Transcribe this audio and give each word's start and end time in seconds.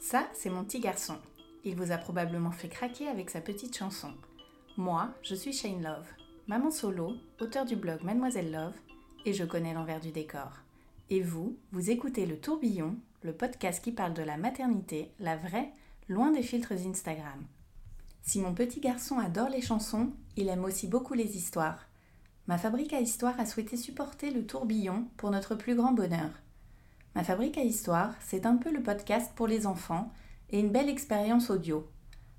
Ça, 0.00 0.28
c'est 0.32 0.50
mon 0.50 0.64
petit 0.64 0.80
garçon. 0.80 1.16
Il 1.64 1.76
vous 1.76 1.92
a 1.92 1.98
probablement 1.98 2.50
fait 2.50 2.68
craquer 2.68 3.08
avec 3.08 3.30
sa 3.30 3.40
petite 3.40 3.76
chanson. 3.76 4.12
Moi, 4.76 5.14
je 5.22 5.34
suis 5.34 5.52
Shane 5.52 5.82
Love, 5.82 6.06
maman 6.46 6.70
solo, 6.70 7.14
auteur 7.40 7.64
du 7.64 7.76
blog 7.76 8.02
Mademoiselle 8.02 8.50
Love, 8.50 8.74
et 9.24 9.32
je 9.32 9.44
connais 9.44 9.72
l'envers 9.72 10.00
du 10.00 10.12
décor. 10.12 10.52
Et 11.10 11.20
vous, 11.20 11.56
vous 11.72 11.90
écoutez 11.90 12.26
Le 12.26 12.38
Tourbillon, 12.38 12.96
le 13.22 13.32
podcast 13.32 13.82
qui 13.82 13.92
parle 13.92 14.14
de 14.14 14.22
la 14.22 14.36
maternité, 14.36 15.10
la 15.20 15.36
vraie, 15.36 15.72
loin 16.08 16.30
des 16.30 16.42
filtres 16.42 16.72
Instagram. 16.72 17.46
Si 18.26 18.40
mon 18.40 18.54
petit 18.54 18.80
garçon 18.80 19.18
adore 19.18 19.50
les 19.50 19.60
chansons, 19.60 20.10
il 20.36 20.48
aime 20.48 20.64
aussi 20.64 20.88
beaucoup 20.88 21.12
les 21.12 21.36
histoires. 21.36 21.86
Ma 22.46 22.56
fabrique 22.56 22.94
à 22.94 23.00
histoire 23.00 23.38
a 23.38 23.44
souhaité 23.44 23.76
supporter 23.76 24.30
le 24.30 24.46
tourbillon 24.46 25.06
pour 25.18 25.30
notre 25.30 25.54
plus 25.54 25.74
grand 25.74 25.92
bonheur. 25.92 26.30
Ma 27.14 27.22
fabrique 27.22 27.58
à 27.58 27.62
histoire, 27.62 28.14
c'est 28.20 28.46
un 28.46 28.56
peu 28.56 28.72
le 28.72 28.82
podcast 28.82 29.32
pour 29.36 29.46
les 29.46 29.66
enfants 29.66 30.10
et 30.48 30.58
une 30.58 30.70
belle 30.70 30.88
expérience 30.88 31.50
audio. 31.50 31.86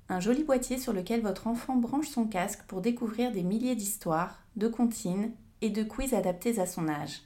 Un 0.09 0.19
joli 0.19 0.43
boîtier 0.43 0.79
sur 0.79 0.91
lequel 0.91 1.21
votre 1.21 1.45
enfant 1.45 1.75
branche 1.75 2.09
son 2.09 2.25
casque 2.25 2.63
pour 2.67 2.81
découvrir 2.81 3.31
des 3.31 3.43
milliers 3.43 3.75
d'histoires, 3.75 4.39
de 4.55 4.67
comptines 4.67 5.33
et 5.61 5.69
de 5.69 5.83
quiz 5.83 6.15
adaptés 6.15 6.59
à 6.59 6.65
son 6.65 6.89
âge. 6.89 7.21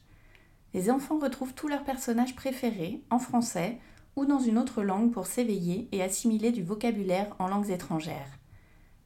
Les 0.73 0.91
enfants 0.91 1.17
retrouvent 1.17 1.53
tous 1.53 1.69
leurs 1.69 1.85
personnages 1.85 2.35
préférés 2.35 3.01
en 3.09 3.19
français 3.19 3.79
ou 4.17 4.25
dans 4.25 4.39
une 4.39 4.57
autre 4.57 4.83
langue 4.83 5.11
pour 5.11 5.27
s'éveiller 5.27 5.87
et 5.93 6.03
assimiler 6.03 6.51
du 6.51 6.61
vocabulaire 6.61 7.33
en 7.39 7.47
langues 7.47 7.69
étrangères. 7.69 8.38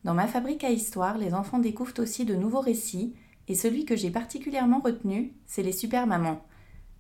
Dans 0.04 0.14
ma 0.14 0.28
fabrique 0.28 0.64
à 0.64 0.70
histoire, 0.70 1.18
les 1.18 1.34
enfants 1.34 1.60
découvrent 1.60 2.00
aussi 2.00 2.26
de 2.26 2.36
nouveaux 2.36 2.60
récits, 2.60 3.14
et 3.48 3.56
celui 3.56 3.86
que 3.86 3.96
j'ai 3.96 4.10
particulièrement 4.10 4.80
retenu, 4.80 5.34
c'est 5.46 5.64
les 5.64 5.72
super 5.72 6.08
mamans. 6.08 6.46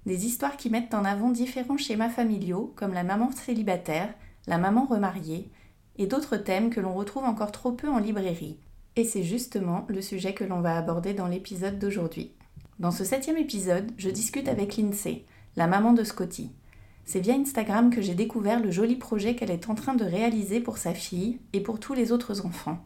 Des 0.06 0.26
histoires 0.26 0.58
qui 0.58 0.70
mettent 0.70 0.94
en 0.94 1.06
avant 1.06 1.30
différents 1.30 1.78
schémas 1.78 2.10
familiaux, 2.10 2.74
comme 2.76 2.94
la 2.94 3.04
maman 3.04 3.30
célibataire, 3.32 4.14
la 4.48 4.58
maman 4.58 4.86
remariée, 4.86 5.50
et 5.98 6.08
d'autres 6.08 6.38
thèmes 6.38 6.70
que 6.70 6.80
l'on 6.80 6.94
retrouve 6.94 7.26
encore 7.26 7.52
trop 7.52 7.72
peu 7.72 7.90
en 7.90 8.00
librairie. 8.00 8.58
Et 8.96 9.04
c'est 9.04 9.24
justement 9.24 9.86
le 9.90 10.02
sujet 10.02 10.34
que 10.34 10.44
l'on 10.44 10.62
va 10.62 10.78
aborder 10.78 11.14
dans 11.14 11.28
l'épisode 11.28 11.80
d'aujourd'hui. 11.80 12.32
Dans 12.80 12.92
ce 12.92 13.04
septième 13.04 13.38
épisode, 13.38 13.92
je 13.98 14.10
discute 14.10 14.48
avec 14.48 14.78
Lindsay, 14.78 15.26
la 15.56 15.68
maman 15.68 15.94
de 15.94 16.04
Scotty. 16.04 16.52
C'est 17.06 17.20
via 17.20 17.36
Instagram 17.36 17.90
que 17.90 18.02
j'ai 18.02 18.16
découvert 18.16 18.62
le 18.62 18.72
joli 18.72 18.96
projet 18.96 19.36
qu'elle 19.36 19.52
est 19.52 19.70
en 19.70 19.76
train 19.76 19.94
de 19.94 20.06
réaliser 20.06 20.62
pour 20.62 20.78
sa 20.78 20.94
fille 20.94 21.40
et 21.52 21.60
pour 21.60 21.80
tous 21.80 21.94
les 21.94 22.12
autres 22.12 22.46
enfants. 22.46 22.80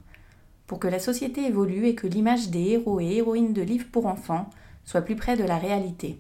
Pour 0.68 0.80
que 0.80 0.88
la 0.88 1.00
société 1.00 1.46
évolue 1.46 1.88
et 1.88 1.96
que 1.96 2.08
l'image 2.08 2.50
des 2.50 2.72
héros 2.72 3.00
et 3.00 3.16
héroïnes 3.16 3.54
de 3.54 3.62
livres 3.62 3.88
pour 3.92 4.06
enfants 4.06 4.50
soit 4.84 5.02
plus 5.02 5.16
près 5.16 5.36
de 5.36 5.44
la 5.44 5.58
réalité. 5.58 6.20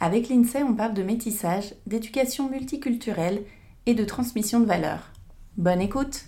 Avec 0.00 0.28
Lindsay, 0.28 0.62
on 0.62 0.74
parle 0.74 0.94
de 0.94 1.02
métissage, 1.02 1.74
d'éducation 1.86 2.48
multiculturelle 2.48 3.44
et 3.86 3.94
de 3.94 4.04
transmission 4.04 4.60
de 4.60 4.66
valeurs. 4.66 5.10
Bonne 5.56 5.80
écoute 5.80 6.26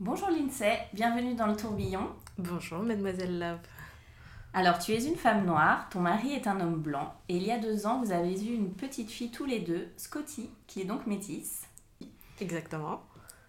Bonjour 0.00 0.30
Lindsay, 0.30 0.78
bienvenue 0.92 1.34
dans 1.34 1.46
le 1.46 1.56
tourbillon. 1.56 2.08
Bonjour, 2.38 2.82
mademoiselle 2.82 3.38
Love. 3.38 3.60
Alors, 4.52 4.78
tu 4.78 4.92
es 4.92 5.04
une 5.04 5.16
femme 5.16 5.44
noire, 5.44 5.88
ton 5.90 6.00
mari 6.00 6.32
est 6.32 6.46
un 6.46 6.60
homme 6.60 6.80
blanc, 6.80 7.12
et 7.28 7.36
il 7.36 7.42
y 7.42 7.50
a 7.50 7.58
deux 7.58 7.86
ans, 7.86 8.00
vous 8.02 8.12
avez 8.12 8.32
eu 8.32 8.54
une 8.54 8.72
petite 8.72 9.10
fille 9.10 9.30
tous 9.30 9.44
les 9.44 9.60
deux, 9.60 9.88
Scotty, 9.96 10.48
qui 10.66 10.80
est 10.80 10.84
donc 10.84 11.06
métisse. 11.06 11.62
Exactement. 12.40 13.02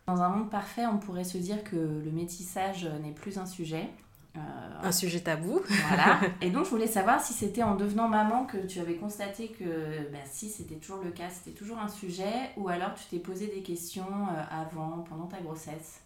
Dans 0.07 0.21
un 0.21 0.29
monde 0.29 0.49
parfait, 0.49 0.85
on 0.85 0.97
pourrait 0.97 1.23
se 1.23 1.37
dire 1.37 1.63
que 1.63 1.75
le 1.75 2.11
métissage 2.11 2.85
n'est 3.01 3.11
plus 3.11 3.37
un 3.37 3.45
sujet. 3.45 3.89
Euh, 4.37 4.39
Un 4.83 4.91
sujet 4.91 5.21
tabou. 5.21 5.61
voilà. 5.87 6.19
Et 6.41 6.49
donc, 6.51 6.65
je 6.65 6.69
voulais 6.69 6.87
savoir 6.87 7.21
si 7.21 7.33
c'était 7.33 7.63
en 7.63 7.75
devenant 7.75 8.07
maman 8.07 8.45
que 8.45 8.57
tu 8.67 8.79
avais 8.79 8.95
constaté 8.95 9.47
que 9.47 9.63
bah, 10.11 10.19
si 10.29 10.49
c'était 10.49 10.75
toujours 10.75 11.01
le 11.03 11.11
cas, 11.11 11.29
c'était 11.29 11.57
toujours 11.57 11.79
un 11.79 11.87
sujet, 11.87 12.51
ou 12.57 12.67
alors 12.67 12.93
tu 12.95 13.03
t'es 13.09 13.19
posé 13.19 13.47
des 13.47 13.61
questions 13.63 14.05
euh, 14.05 14.43
avant, 14.51 15.05
pendant 15.09 15.25
ta 15.27 15.39
grossesse? 15.39 16.01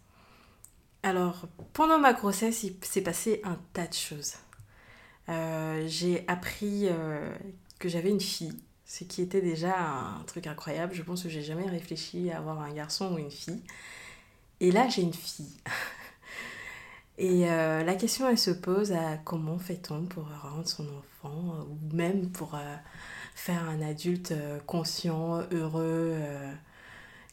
Alors, 1.04 1.46
pendant 1.74 1.98
ma 1.98 2.14
grossesse, 2.14 2.64
il 2.64 2.76
s'est 2.84 3.02
passé 3.02 3.42
un 3.44 3.58
tas 3.74 3.88
de 3.88 3.94
choses. 3.94 4.36
Euh, 5.30 5.84
j'ai 5.88 6.24
appris 6.28 6.88
euh, 6.88 7.34
que 7.80 7.90
j'avais 7.90 8.10
une 8.10 8.20
fille, 8.20 8.58
ce 8.90 9.04
qui 9.04 9.22
était 9.22 9.42
déjà 9.42 9.80
un 9.80 10.24
truc 10.26 10.48
incroyable. 10.48 10.96
Je 10.96 11.04
pense 11.04 11.22
que 11.22 11.30
j'ai 11.30 11.44
jamais 11.44 11.68
réfléchi 11.70 12.32
à 12.32 12.40
avoir 12.40 12.60
un 12.60 12.74
garçon 12.74 13.14
ou 13.14 13.18
une 13.20 13.30
fille. 13.30 13.62
Et 14.60 14.72
là, 14.72 14.90
j'ai 14.90 15.04
une 15.04 15.14
fille. 15.14 15.54
Et 17.20 17.50
euh, 17.50 17.84
la 17.84 17.96
question, 17.96 18.28
elle 18.28 18.38
se 18.38 18.50
pose 18.50 18.94
à 18.94 19.18
comment 19.24 19.60
fait-on 19.60 20.06
pour 20.06 20.26
rendre 20.42 20.68
son 20.68 20.86
enfant, 20.86 21.68
ou 21.70 21.96
même 21.96 22.30
pour 22.30 22.56
euh, 22.56 22.76
faire 23.36 23.62
un 23.70 23.82
adulte 23.82 24.32
euh, 24.32 24.58
conscient, 24.66 25.42
heureux, 25.52 26.16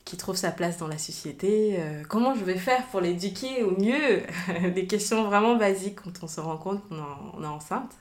qui 0.05 0.17
trouve 0.19 0.37
sa 0.37 0.51
place 0.51 0.77
dans 0.77 0.89
la 0.89 0.99
société. 0.99 1.81
comment 2.09 2.35
je 2.35 2.45
vais 2.45 2.59
faire 2.59 2.85
pour 2.89 3.01
l'éduquer 3.01 3.63
au 3.63 3.81
mieux? 3.81 4.23
Des 4.75 4.87
questions 4.87 5.25
vraiment 5.25 5.57
basiques 5.57 6.03
quand 6.03 6.23
on 6.23 6.29
se 6.29 6.41
rend 6.41 6.59
compte 6.59 6.87
qu'on 6.89 7.43
est 7.43 7.47
enceinte. 7.47 7.93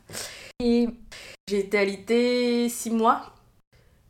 Et 0.60 0.88
j'ai 1.48 1.60
été 1.60 1.78
alitée 1.78 2.70
six 2.70 2.92
mois. 2.92 3.35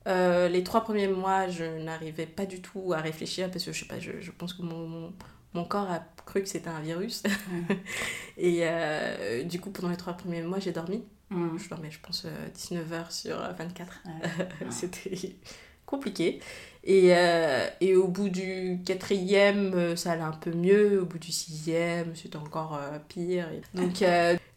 Euh, 0.07 0.47
les 0.47 0.63
trois 0.63 0.81
premiers 0.81 1.07
mois, 1.07 1.47
je 1.47 1.63
n'arrivais 1.63 2.27
pas 2.27 2.45
du 2.45 2.61
tout 2.61 2.93
à 2.93 2.97
réfléchir 2.97 3.49
parce 3.49 3.66
que 3.66 3.71
je 3.71 3.79
sais 3.79 3.88
pas, 3.88 3.99
je, 3.99 4.19
je 4.19 4.31
pense 4.31 4.53
que 4.53 4.61
mon, 4.61 4.88
mon, 4.88 5.13
mon 5.53 5.66
corps 5.66 5.89
a 5.89 6.03
cru 6.25 6.41
que 6.41 6.49
c'était 6.49 6.69
un 6.69 6.81
virus. 6.81 7.23
Et 8.38 8.59
euh, 8.61 9.43
du 9.43 9.59
coup, 9.59 9.71
pendant 9.71 9.89
les 9.89 9.97
trois 9.97 10.13
premiers 10.13 10.41
mois, 10.41 10.59
j'ai 10.59 10.71
dormi. 10.71 11.03
Mm. 11.29 11.57
Je 11.57 11.69
dormais, 11.69 11.91
je 11.91 11.99
pense, 11.99 12.27
19 12.53 12.93
heures 12.93 13.11
sur 13.11 13.41
euh, 13.41 13.51
24. 13.53 14.03
Ouais. 14.05 14.47
C'était 14.69 15.35
compliqué. 15.85 16.39
Et, 16.88 17.16
euh, 17.16 17.68
et 17.81 17.96
au 17.96 18.07
bout 18.07 18.29
du 18.29 18.79
quatrième, 18.85 19.73
euh, 19.73 19.96
ça 19.96 20.12
allait 20.12 20.22
un 20.22 20.31
peu 20.31 20.51
mieux. 20.51 21.01
Au 21.01 21.06
bout 21.06 21.18
du 21.18 21.31
sixième, 21.31 22.16
c'était 22.16 22.35
encore 22.38 22.75
euh, 22.79 23.00
pire. 23.09 23.47
Donc, 23.73 24.03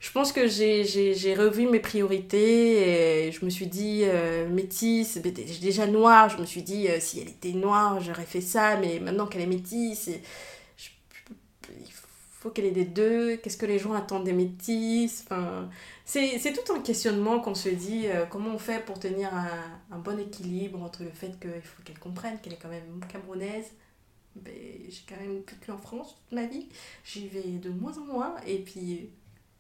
je 0.00 0.12
pense 0.12 0.32
que 0.32 0.46
j'ai- 0.46 1.34
revu 1.34 1.66
mes 1.68 1.80
priorités 1.80 3.26
et 3.28 3.32
je 3.32 3.44
me 3.44 3.50
suis 3.50 3.66
dit, 3.66 4.04
métisse, 4.50 5.18
déjà 5.60 5.86
noire, 5.86 6.28
je 6.28 6.38
me 6.38 6.46
suis 6.46 6.62
dit, 6.62 6.86
si 7.00 7.20
elle 7.20 7.28
était 7.28 7.52
noire, 7.52 8.00
j'aurais 8.00 8.24
fait 8.26 8.40
ça, 8.42 8.76
mais 8.76 9.00
maintenant 9.00 9.26
qu'elle 9.26 9.42
est 9.42 9.46
métisse, 9.46 10.10
il 10.10 11.92
faut 12.40 12.50
qu'elle 12.50 12.66
ait 12.66 12.70
des 12.70 12.84
deux. 12.84 13.36
Qu'est-ce 13.36 13.56
que 13.56 13.66
les 13.66 13.78
gens 13.78 13.92
attendent 13.94 14.24
des 14.24 14.32
métisses? 14.32 15.24
Enfin, 15.26 15.68
c'est, 16.08 16.54
tout 16.54 16.72
un 16.72 16.80
questionnement 16.80 17.38
qu'on 17.38 17.54
se 17.54 17.68
dit 17.68 18.06
euh, 18.06 18.24
comment 18.24 18.54
on 18.54 18.58
fait 18.58 18.82
pour 18.82 18.98
tenir 18.98 19.28
un, 19.34 19.46
un 19.90 19.98
bon 19.98 20.18
équilibre 20.18 20.82
entre 20.82 21.02
le 21.02 21.10
fait 21.10 21.38
qu'il 21.38 21.60
faut 21.62 21.82
qu'elle 21.84 21.98
comprenne 21.98 22.38
qu'elle 22.40 22.54
est 22.54 22.58
quand 22.60 22.70
même 22.70 23.00
camerounaise. 23.12 23.66
Ben, 24.34 24.54
j'ai 24.88 25.02
quand 25.06 25.20
même 25.20 25.42
vécu 25.46 25.70
en 25.70 25.76
France 25.76 26.16
toute 26.16 26.32
ma 26.32 26.46
vie. 26.46 26.66
J'y 27.04 27.28
vais 27.28 27.42
de 27.42 27.68
moins 27.68 27.92
en 27.98 28.04
moins. 28.04 28.36
Et 28.46 28.58
puis, 28.58 29.10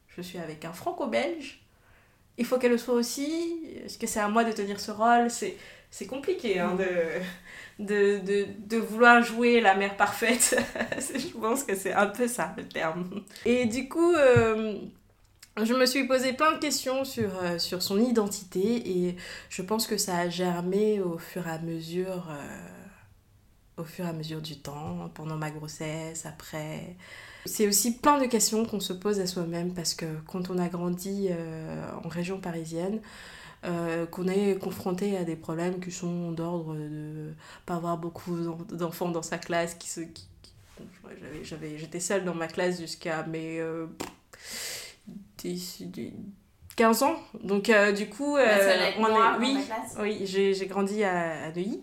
je 0.08 0.22
suis 0.22 0.38
avec 0.38 0.64
un 0.64 0.72
franco-belge. 0.72 1.60
Il 2.38 2.46
faut 2.46 2.58
qu'elle 2.58 2.70
le 2.72 2.78
soit 2.78 2.94
aussi. 2.94 3.60
Est-ce 3.84 3.98
que 3.98 4.06
c'est 4.06 4.20
à 4.20 4.28
moi 4.28 4.42
de 4.44 4.52
tenir 4.52 4.80
ce 4.80 4.90
rôle? 4.90 5.28
C'est 5.90 6.06
compliqué 6.06 6.60
hein, 6.60 6.76
de, 6.76 7.84
de, 7.84 8.20
de, 8.20 8.46
de 8.58 8.76
vouloir 8.78 9.22
jouer 9.22 9.60
la 9.60 9.74
mère 9.74 9.98
parfaite. 9.98 10.58
je 10.98 11.38
pense 11.38 11.64
que 11.64 11.76
c'est 11.76 11.92
un 11.92 12.06
peu 12.06 12.26
ça 12.26 12.54
le 12.56 12.66
terme. 12.66 13.22
Et 13.44 13.66
du 13.66 13.88
coup, 13.88 14.14
euh, 14.14 14.78
je 15.64 15.74
me 15.74 15.86
suis 15.86 16.06
posé 16.06 16.32
plein 16.32 16.52
de 16.52 16.58
questions 16.58 17.04
sur, 17.04 17.30
euh, 17.42 17.58
sur 17.58 17.82
son 17.82 17.98
identité 17.98 19.06
et 19.06 19.16
je 19.50 19.62
pense 19.62 19.86
que 19.86 19.96
ça 19.96 20.16
a 20.16 20.28
germé 20.28 21.00
au 21.00 21.18
fur 21.18 21.46
et 21.46 21.50
à 21.50 21.58
mesure, 21.58 22.28
euh, 22.30 23.82
au 23.82 23.84
fur 23.84 24.04
et 24.04 24.08
à 24.08 24.12
mesure 24.12 24.40
du 24.40 24.58
temps, 24.58 25.10
pendant 25.14 25.36
ma 25.36 25.50
grossesse, 25.50 26.26
après. 26.26 26.96
C'est 27.46 27.66
aussi 27.66 27.96
plein 27.96 28.20
de 28.20 28.26
questions 28.26 28.64
qu'on 28.64 28.80
se 28.80 28.92
pose 28.92 29.20
à 29.20 29.26
soi-même 29.26 29.72
parce 29.72 29.94
que 29.94 30.06
quand 30.26 30.50
on 30.50 30.58
a 30.58 30.68
grandi 30.68 31.28
euh, 31.30 31.90
en 32.04 32.08
région 32.08 32.40
parisienne, 32.40 33.00
qu'on 34.12 34.28
est 34.28 34.56
confronté 34.56 35.16
à 35.16 35.24
des 35.24 35.34
problèmes 35.34 35.80
qui 35.80 35.90
sont 35.90 36.30
d'ordre 36.30 36.76
de 36.76 37.32
pas 37.66 37.74
avoir 37.74 37.98
beaucoup 37.98 38.36
d'enfants 38.70 39.08
dans 39.08 39.22
sa 39.22 39.36
classe, 39.36 39.74
qui 39.74 39.88
se... 39.88 40.02
J'étais 41.42 41.98
seule 41.98 42.24
dans 42.24 42.36
ma 42.36 42.46
classe 42.46 42.78
jusqu'à 42.78 43.24
mes... 43.24 43.60
15 46.76 47.02
ans. 47.02 47.16
Donc, 47.42 47.70
du 47.96 48.08
coup, 48.08 48.36
on 48.36 48.38
est, 48.38 48.94
oui, 49.40 49.58
oui 50.00 50.20
j'ai, 50.24 50.66
grandi 50.66 51.02
à, 51.04 51.46
à 51.46 51.50
Neuilly 51.50 51.82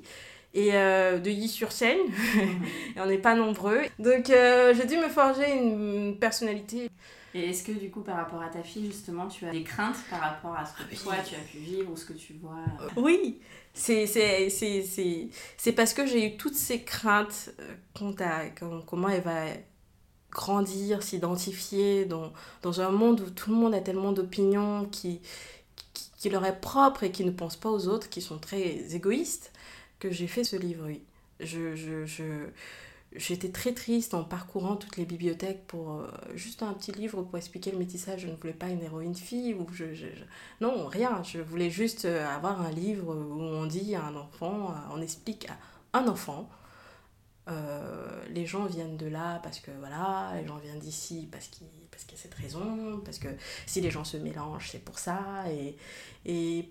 et 0.56 0.74
euh, 0.74 1.20
de 1.20 1.30
Yi-sur-Seine. 1.30 2.00
et 2.96 3.00
on 3.00 3.06
n'est 3.06 3.20
pas 3.20 3.36
nombreux. 3.36 3.82
Donc 4.00 4.30
euh, 4.30 4.74
j'ai 4.74 4.86
dû 4.86 4.96
me 4.98 5.10
forger 5.10 5.54
une 5.54 6.18
personnalité. 6.18 6.90
Et 7.34 7.50
est-ce 7.50 7.64
que 7.64 7.74
du 7.74 7.92
coup 7.92 8.00
par 8.00 8.16
rapport 8.16 8.42
à 8.42 8.48
ta 8.48 8.64
fille 8.64 8.86
justement 8.86 9.28
tu 9.28 9.46
as 9.46 9.52
des 9.52 9.64
craintes 9.64 9.98
par 10.10 10.22
rapport 10.22 10.56
à 10.56 10.66
ce 10.66 10.72
que 10.72 10.84
ah 10.90 10.96
toi 11.04 11.16
tu 11.28 11.36
as 11.36 11.40
pu 11.40 11.58
vivre 11.58 11.92
ou 11.92 11.98
ce 11.98 12.06
que 12.06 12.14
tu 12.14 12.34
vois 12.42 12.64
euh? 12.82 12.88
Oui, 12.96 13.42
c'est, 13.74 14.08
c'est, 14.08 14.50
c'est, 14.50 15.30
c'est, 15.58 15.72
parce 15.74 15.94
que 15.94 16.06
j'ai 16.06 16.26
eu 16.26 16.38
toutes 16.38 16.56
ces 16.56 16.84
craintes 16.84 17.54
quant 17.94 18.16
à 18.20 18.46
comment 18.88 19.10
elle 19.10 19.22
va 19.22 19.48
grandir, 20.36 21.02
s'identifier 21.02 22.06
dans, 22.06 22.34
dans 22.62 22.82
un 22.82 22.92
monde 22.92 23.22
où 23.22 23.30
tout 23.32 23.50
le 23.50 23.56
monde 23.56 23.74
a 23.74 23.80
tellement 23.80 24.12
d'opinions 24.12 24.86
qui, 24.92 25.22
qui, 26.20 26.30
leur 26.30 26.46
est 26.46 26.60
propre 26.60 27.04
et 27.04 27.12
qui 27.12 27.24
ne 27.24 27.32
pensent 27.32 27.56
pas 27.56 27.70
aux 27.70 27.88
autres, 27.88 28.10
qui 28.10 28.22
sont 28.22 28.38
très 28.38 28.94
égoïstes 28.94 29.52
que 30.00 30.12
j'ai 30.12 30.28
fait 30.28 30.44
ce 30.44 30.58
livre, 30.58 30.86
oui. 30.88 31.02
Je, 31.40 31.76
je, 31.76 32.06
je, 32.06 32.24
j'étais 33.16 33.50
très 33.50 33.74
triste 33.74 34.14
en 34.14 34.24
parcourant 34.24 34.76
toutes 34.76 34.98
les 34.98 35.06
bibliothèques 35.06 35.66
pour 35.68 35.94
euh, 35.94 36.08
juste 36.36 36.64
un 36.64 36.74
petit 36.74 36.92
livre 36.92 37.22
pour 37.24 37.38
expliquer 37.38 37.72
le 37.72 37.78
métissage. 37.78 38.22
Je 38.22 38.28
ne 38.28 38.36
voulais 38.36 38.54
pas 38.54 38.68
une 38.68 38.82
héroïne 38.82 39.16
fille 39.16 39.54
ou 39.54 39.66
je, 39.72 39.94
je, 39.94 40.08
non 40.62 40.88
rien. 40.88 41.24
Je 41.24 41.40
voulais 41.40 41.70
juste 41.70 42.06
euh, 42.06 42.28
avoir 42.28 42.62
un 42.62 42.72
livre 42.72 43.16
où 43.16 43.42
on 43.42 43.66
dit 43.66 43.96
à 43.96 44.04
un 44.04 44.16
enfant, 44.16 44.72
euh, 44.72 44.96
on 44.96 45.02
explique 45.02 45.48
à 45.50 46.00
un 46.00 46.08
enfant. 46.08 46.50
Les 48.30 48.46
gens 48.46 48.66
viennent 48.66 48.98
de 48.98 49.08
là 49.08 49.40
parce 49.44 49.60
que 49.60 49.72
voilà, 49.80 50.32
les 50.40 50.48
gens 50.48 50.58
viennent 50.58 50.80
d'ici 50.80 51.28
parce 51.32 51.48
qu'il 51.48 51.68
parce 51.96 52.04
qu'il 52.04 52.18
y 52.18 52.20
a 52.20 52.24
cette 52.24 52.34
raison, 52.34 53.02
parce 53.06 53.20
que 53.20 53.30
si 53.66 53.80
les 53.80 53.90
gens 53.90 54.04
se 54.04 54.18
mélangent, 54.18 54.70
c'est 54.72 54.84
pour 54.84 55.00
ça. 55.00 55.46
Et, 55.50 55.78
et 56.26 56.70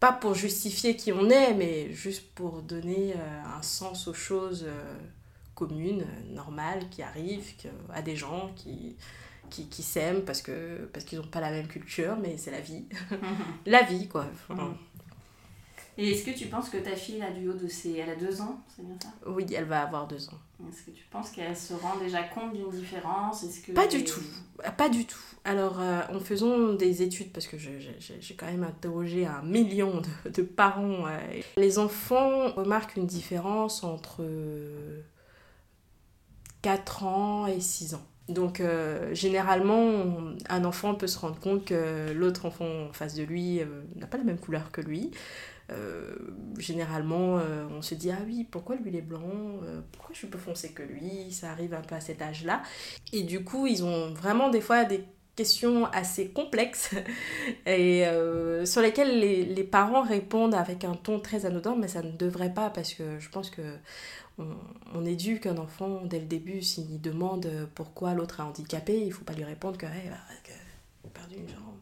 pas 0.00 0.12
pour 0.12 0.34
justifier 0.34 0.96
qui 0.96 1.12
on 1.12 1.28
est, 1.28 1.54
mais 1.54 1.92
juste 1.92 2.34
pour 2.34 2.62
donner 2.62 3.14
euh, 3.14 3.42
un 3.58 3.62
sens 3.62 4.08
aux 4.08 4.14
choses 4.14 4.64
euh, 4.66 4.98
communes, 5.54 6.06
normales, 6.30 6.88
qui 6.90 7.02
arrivent 7.02 7.52
à 7.92 8.00
des 8.00 8.16
gens 8.16 8.50
qui, 8.56 8.96
qui, 9.50 9.68
qui 9.68 9.82
s'aiment 9.82 10.22
parce 10.22 10.42
que 10.42 10.88
parce 10.92 11.04
qu'ils 11.04 11.18
n'ont 11.18 11.26
pas 11.26 11.40
la 11.40 11.50
même 11.50 11.68
culture, 11.68 12.16
mais 12.16 12.36
c'est 12.38 12.50
la 12.50 12.60
vie. 12.60 12.86
la 13.66 13.82
vie, 13.82 14.08
quoi. 14.08 14.26
Et 15.98 16.10
est-ce 16.10 16.24
que 16.26 16.36
tu 16.36 16.46
penses 16.46 16.68
que 16.68 16.76
ta 16.76 16.94
fille 16.94 17.22
a 17.22 17.30
du 17.30 17.48
haut 17.48 17.54
de 17.54 17.68
ses... 17.68 17.94
Elle 17.94 18.10
a 18.10 18.16
deux 18.16 18.40
ans, 18.42 18.60
c'est 18.68 18.84
bien 18.84 18.96
ça? 19.02 19.08
Oui, 19.26 19.46
elle 19.54 19.64
va 19.64 19.82
avoir 19.82 20.06
deux 20.06 20.28
ans. 20.28 20.38
Est-ce 20.68 20.82
que 20.82 20.90
tu 20.90 21.04
penses 21.10 21.30
qu'elle 21.30 21.56
se 21.56 21.72
rend 21.72 21.96
déjà 21.96 22.22
compte 22.22 22.52
d'une 22.52 22.70
différence? 22.70 23.44
Est-ce 23.44 23.60
que 23.60 23.72
Pas 23.72 23.86
du 23.86 24.04
tout. 24.04 24.20
Pas 24.76 24.90
du 24.90 25.06
tout. 25.06 25.18
Alors, 25.44 25.80
euh, 25.80 26.02
en 26.12 26.20
faisant 26.20 26.74
des 26.74 27.02
études, 27.02 27.32
parce 27.32 27.46
que 27.46 27.56
j'ai 27.56 28.34
quand 28.36 28.46
même 28.46 28.64
interrogé 28.64 29.26
un 29.26 29.42
million 29.42 30.02
de, 30.24 30.42
parents, 30.42 31.06
euh, 31.06 31.18
les 31.56 31.78
enfants 31.78 32.50
remarquent 32.52 32.96
une 32.96 33.06
différence 33.06 33.82
entre 33.82 34.22
4 36.62 37.04
ans 37.04 37.46
et 37.46 37.60
6 37.60 37.94
ans. 37.94 38.06
Donc, 38.28 38.60
euh, 38.60 39.14
généralement, 39.14 40.34
un 40.48 40.64
enfant 40.64 40.94
peut 40.94 41.06
se 41.06 41.18
rendre 41.18 41.38
compte 41.38 41.64
que 41.64 42.12
l'autre 42.12 42.44
enfant 42.44 42.88
en 42.88 42.92
face 42.92 43.14
de 43.14 43.22
lui 43.22 43.60
n'a 43.94 44.06
pas 44.06 44.18
la 44.18 44.24
même 44.24 44.38
couleur 44.38 44.72
que 44.72 44.80
lui. 44.80 45.10
Euh, 45.72 46.14
généralement, 46.58 47.38
euh, 47.38 47.66
on 47.70 47.82
se 47.82 47.94
dit 47.94 48.10
Ah 48.10 48.18
oui, 48.24 48.46
pourquoi 48.50 48.76
lui 48.76 48.90
il 48.90 48.96
est 48.96 49.02
blanc 49.02 49.20
euh, 49.64 49.80
Pourquoi 49.92 50.12
je 50.12 50.18
suis 50.18 50.28
plus 50.28 50.40
foncé 50.40 50.70
que 50.72 50.82
lui 50.82 51.32
Ça 51.32 51.50
arrive 51.50 51.74
un 51.74 51.80
peu 51.80 51.94
à 51.94 52.00
cet 52.00 52.22
âge-là. 52.22 52.62
Et 53.12 53.22
du 53.22 53.42
coup, 53.44 53.66
ils 53.66 53.84
ont 53.84 54.12
vraiment 54.12 54.48
des 54.48 54.60
fois 54.60 54.84
des 54.84 55.04
questions 55.34 55.86
assez 55.86 56.28
complexes 56.28 56.94
et 57.66 58.04
sur 58.64 58.80
lesquelles 58.80 59.20
les, 59.20 59.64
parents 59.64 60.02
répondent 60.02 60.54
avec 60.54 60.84
un 60.84 60.94
ton 60.94 61.20
très 61.20 61.44
anodin, 61.44 61.76
mais 61.76 61.88
ça 61.88 62.02
ne 62.02 62.12
devrait 62.12 62.54
pas 62.54 62.70
parce 62.70 62.94
que 62.94 63.18
je 63.18 63.28
pense 63.28 63.50
que 63.50 63.62
on, 64.38 64.46
on 64.94 65.04
éduque 65.04 65.46
un 65.46 65.58
enfant 65.58 66.02
dès 66.04 66.20
le 66.20 66.26
début 66.26 66.62
s'il 66.62 67.00
demande 67.02 67.48
pourquoi 67.74 68.14
l'autre 68.14 68.40
est 68.40 68.44
handicapé, 68.44 68.98
il 69.04 69.12
faut 69.12 69.24
pas 69.24 69.34
lui 69.34 69.44
répondre 69.44 69.76
que, 69.76 69.86
hey, 69.86 70.08
bah, 70.08 71.12
perdu 71.12 71.36
une 71.36 71.48
jambe 71.48 71.75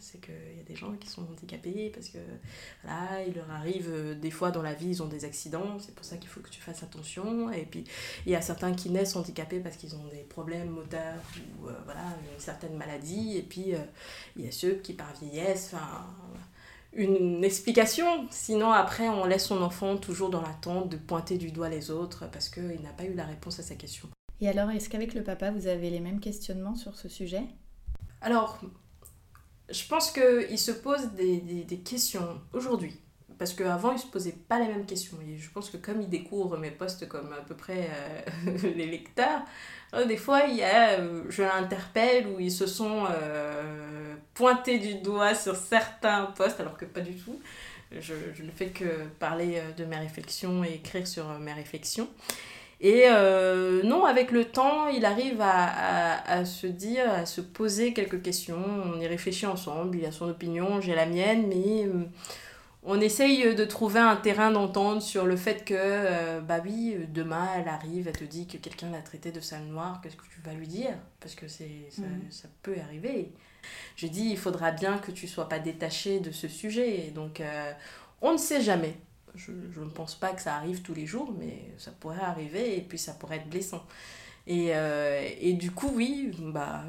c'est 0.00 0.20
qu'il 0.20 0.56
y 0.56 0.60
a 0.60 0.64
des 0.64 0.74
gens 0.74 0.92
qui 0.92 1.08
sont 1.08 1.22
handicapés 1.22 1.90
parce 1.94 2.08
que 2.08 2.18
voilà, 2.82 3.22
il 3.26 3.34
leur 3.34 3.50
arrive 3.50 3.88
euh, 3.90 4.14
des 4.14 4.30
fois 4.30 4.50
dans 4.50 4.62
la 4.62 4.74
vie, 4.74 4.88
ils 4.88 5.02
ont 5.02 5.06
des 5.06 5.24
accidents, 5.24 5.78
c'est 5.78 5.94
pour 5.94 6.04
ça 6.04 6.16
qu'il 6.16 6.28
faut 6.28 6.40
que 6.40 6.50
tu 6.50 6.60
fasses 6.60 6.82
attention. 6.82 7.50
Et 7.52 7.64
puis 7.64 7.84
il 8.26 8.32
y 8.32 8.34
a 8.34 8.40
certains 8.40 8.72
qui 8.72 8.90
naissent 8.90 9.16
handicapés 9.16 9.60
parce 9.60 9.76
qu'ils 9.76 9.94
ont 9.94 10.06
des 10.10 10.24
problèmes 10.24 10.70
moteurs 10.70 11.22
ou 11.60 11.68
euh, 11.68 11.72
voilà, 11.84 12.04
une 12.34 12.40
certaine 12.40 12.76
maladie. 12.76 13.36
Et 13.36 13.42
puis 13.42 13.74
euh, 13.74 13.78
il 14.36 14.44
y 14.44 14.48
a 14.48 14.52
ceux 14.52 14.74
qui 14.74 14.94
par 14.94 15.12
vieillesse, 15.20 15.72
enfin 15.72 16.06
une 16.92 17.44
explication. 17.44 18.26
Sinon, 18.30 18.72
après, 18.72 19.08
on 19.08 19.24
laisse 19.24 19.46
son 19.46 19.62
enfant 19.62 19.96
toujours 19.96 20.30
dans 20.30 20.42
l'attente 20.42 20.88
de 20.88 20.96
pointer 20.96 21.38
du 21.38 21.52
doigt 21.52 21.68
les 21.68 21.90
autres 21.90 22.28
parce 22.30 22.48
qu'il 22.48 22.80
n'a 22.82 22.92
pas 22.96 23.04
eu 23.04 23.14
la 23.14 23.24
réponse 23.24 23.60
à 23.60 23.62
sa 23.62 23.76
question. 23.76 24.08
Et 24.40 24.48
alors, 24.48 24.70
est-ce 24.70 24.88
qu'avec 24.88 25.14
le 25.14 25.22
papa, 25.22 25.50
vous 25.50 25.66
avez 25.66 25.90
les 25.90 26.00
mêmes 26.00 26.20
questionnements 26.20 26.74
sur 26.74 26.96
ce 26.96 27.08
sujet? 27.08 27.42
Alors, 28.22 28.58
je 29.70 29.86
pense 29.86 30.10
qu'il 30.10 30.58
se 30.58 30.72
pose 30.72 31.12
des, 31.12 31.38
des, 31.38 31.78
questions 31.78 32.40
aujourd'hui. 32.52 32.98
Parce 33.38 33.54
qu'avant, 33.54 33.92
il 33.92 33.94
ne 33.94 34.00
se 34.00 34.06
posait 34.06 34.36
pas 34.48 34.58
les 34.58 34.66
mêmes 34.66 34.84
questions. 34.84 35.16
Et 35.26 35.38
je 35.38 35.50
pense 35.50 35.70
que 35.70 35.78
comme 35.78 36.02
il 36.02 36.08
découvre 36.08 36.58
mes 36.58 36.70
posts 36.70 37.08
comme 37.08 37.32
à 37.32 37.40
peu 37.40 37.54
près 37.54 37.88
euh, 38.46 38.58
les 38.76 38.86
lecteurs, 38.86 39.42
euh, 39.94 40.04
des 40.04 40.18
fois, 40.18 40.42
il 40.42 40.56
y 40.56 40.62
a, 40.62 41.00
euh, 41.00 41.24
je 41.28 41.42
l'interpelle 41.42 42.26
où 42.26 42.38
ils 42.38 42.52
se 42.52 42.66
sont 42.66 43.06
pointés 44.34 44.78
du 44.78 44.94
doigt 44.96 45.34
sur 45.34 45.56
certains 45.56 46.26
posts, 46.26 46.60
alors 46.60 46.76
que 46.76 46.84
pas 46.84 47.00
du 47.00 47.14
tout. 47.14 47.40
Je, 47.92 48.14
je 48.34 48.42
ne 48.42 48.50
fais 48.50 48.68
que 48.68 49.06
parler 49.18 49.60
de 49.76 49.84
mes 49.84 49.96
réflexions 49.96 50.62
et 50.62 50.74
écrire 50.74 51.06
sur 51.08 51.26
mes 51.38 51.52
réflexions. 51.52 52.08
Et 52.80 53.04
euh, 53.06 53.82
non, 53.82 54.06
avec 54.06 54.30
le 54.30 54.46
temps, 54.46 54.88
il 54.88 55.04
arrive 55.04 55.42
à, 55.42 55.66
à, 55.66 56.38
à, 56.38 56.44
se 56.46 56.66
dire, 56.66 57.10
à 57.10 57.26
se 57.26 57.42
poser 57.42 57.92
quelques 57.92 58.22
questions. 58.22 58.64
On 58.86 58.98
y 58.98 59.06
réfléchit 59.06 59.44
ensemble. 59.44 59.98
Il 59.98 60.06
a 60.06 60.12
son 60.12 60.30
opinion, 60.30 60.80
j'ai 60.80 60.94
la 60.94 61.04
mienne, 61.04 61.46
mais 61.46 61.84
euh, 61.84 62.06
on 62.82 62.98
essaye 62.98 63.54
de 63.54 63.64
trouver 63.66 64.00
un 64.00 64.16
terrain 64.16 64.50
d'entente 64.50 65.02
sur 65.02 65.26
le 65.26 65.36
fait 65.36 65.62
que, 65.62 65.74
euh, 65.76 66.40
bah 66.40 66.60
oui, 66.64 66.96
demain 67.12 67.48
elle 67.58 67.68
arrive, 67.68 68.08
elle 68.08 68.16
te 68.16 68.24
dit 68.24 68.46
que 68.46 68.56
quelqu'un 68.56 68.90
l'a 68.90 69.02
traité 69.02 69.30
de 69.30 69.40
sale 69.40 69.64
noire, 69.64 70.00
qu'est-ce 70.02 70.16
que 70.16 70.22
tu 70.22 70.40
vas 70.42 70.54
lui 70.54 70.66
dire? 70.66 70.94
Parce 71.20 71.34
que 71.34 71.48
c'est, 71.48 71.86
ça, 71.90 72.00
mhm. 72.00 72.30
ça, 72.30 72.48
peut 72.62 72.76
arriver. 72.82 73.32
Je 73.96 74.06
dis, 74.06 74.30
il 74.30 74.38
faudra 74.38 74.70
bien 74.70 74.96
que 74.96 75.10
tu 75.10 75.28
sois 75.28 75.50
pas 75.50 75.58
détaché 75.58 76.18
de 76.20 76.30
ce 76.30 76.48
sujet. 76.48 77.12
Donc, 77.14 77.42
on 78.22 78.32
ne 78.32 78.38
sait 78.38 78.62
jamais. 78.62 78.94
Je, 79.34 79.52
je, 79.72 79.80
ne 79.80 79.90
pense 79.90 80.14
pas 80.14 80.32
que 80.32 80.42
ça 80.42 80.56
arrive 80.56 80.82
tous 80.82 80.94
les 80.94 81.06
jours, 81.06 81.32
mais 81.38 81.72
ça 81.78 81.92
pourrait 81.92 82.20
arriver 82.20 82.76
et 82.76 82.80
puis 82.80 82.98
ça 82.98 83.12
pourrait 83.12 83.36
être 83.36 83.48
blessant. 83.48 83.84
Et, 84.46 84.74
euh, 84.74 85.28
et 85.40 85.52
du 85.52 85.70
coup, 85.70 85.90
oui, 85.94 86.32
bah, 86.38 86.84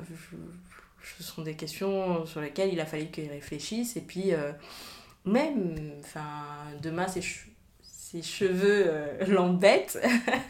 ce 1.17 1.23
sont 1.23 1.43
des 1.43 1.55
questions 1.55 2.25
sur 2.25 2.41
lesquelles 2.41 2.73
il 2.73 2.79
a 2.79 2.85
fallu 2.85 3.07
qu'il 3.07 3.29
réfléchisse. 3.29 3.97
Et 3.97 4.01
puis, 4.01 4.33
euh, 4.33 4.51
même, 5.25 5.75
enfin, 5.99 6.45
demain, 6.81 7.07
ses, 7.07 7.21
ses 7.83 8.21
cheveux 8.21 8.85
euh, 8.87 9.25
l'embêtent, 9.27 9.99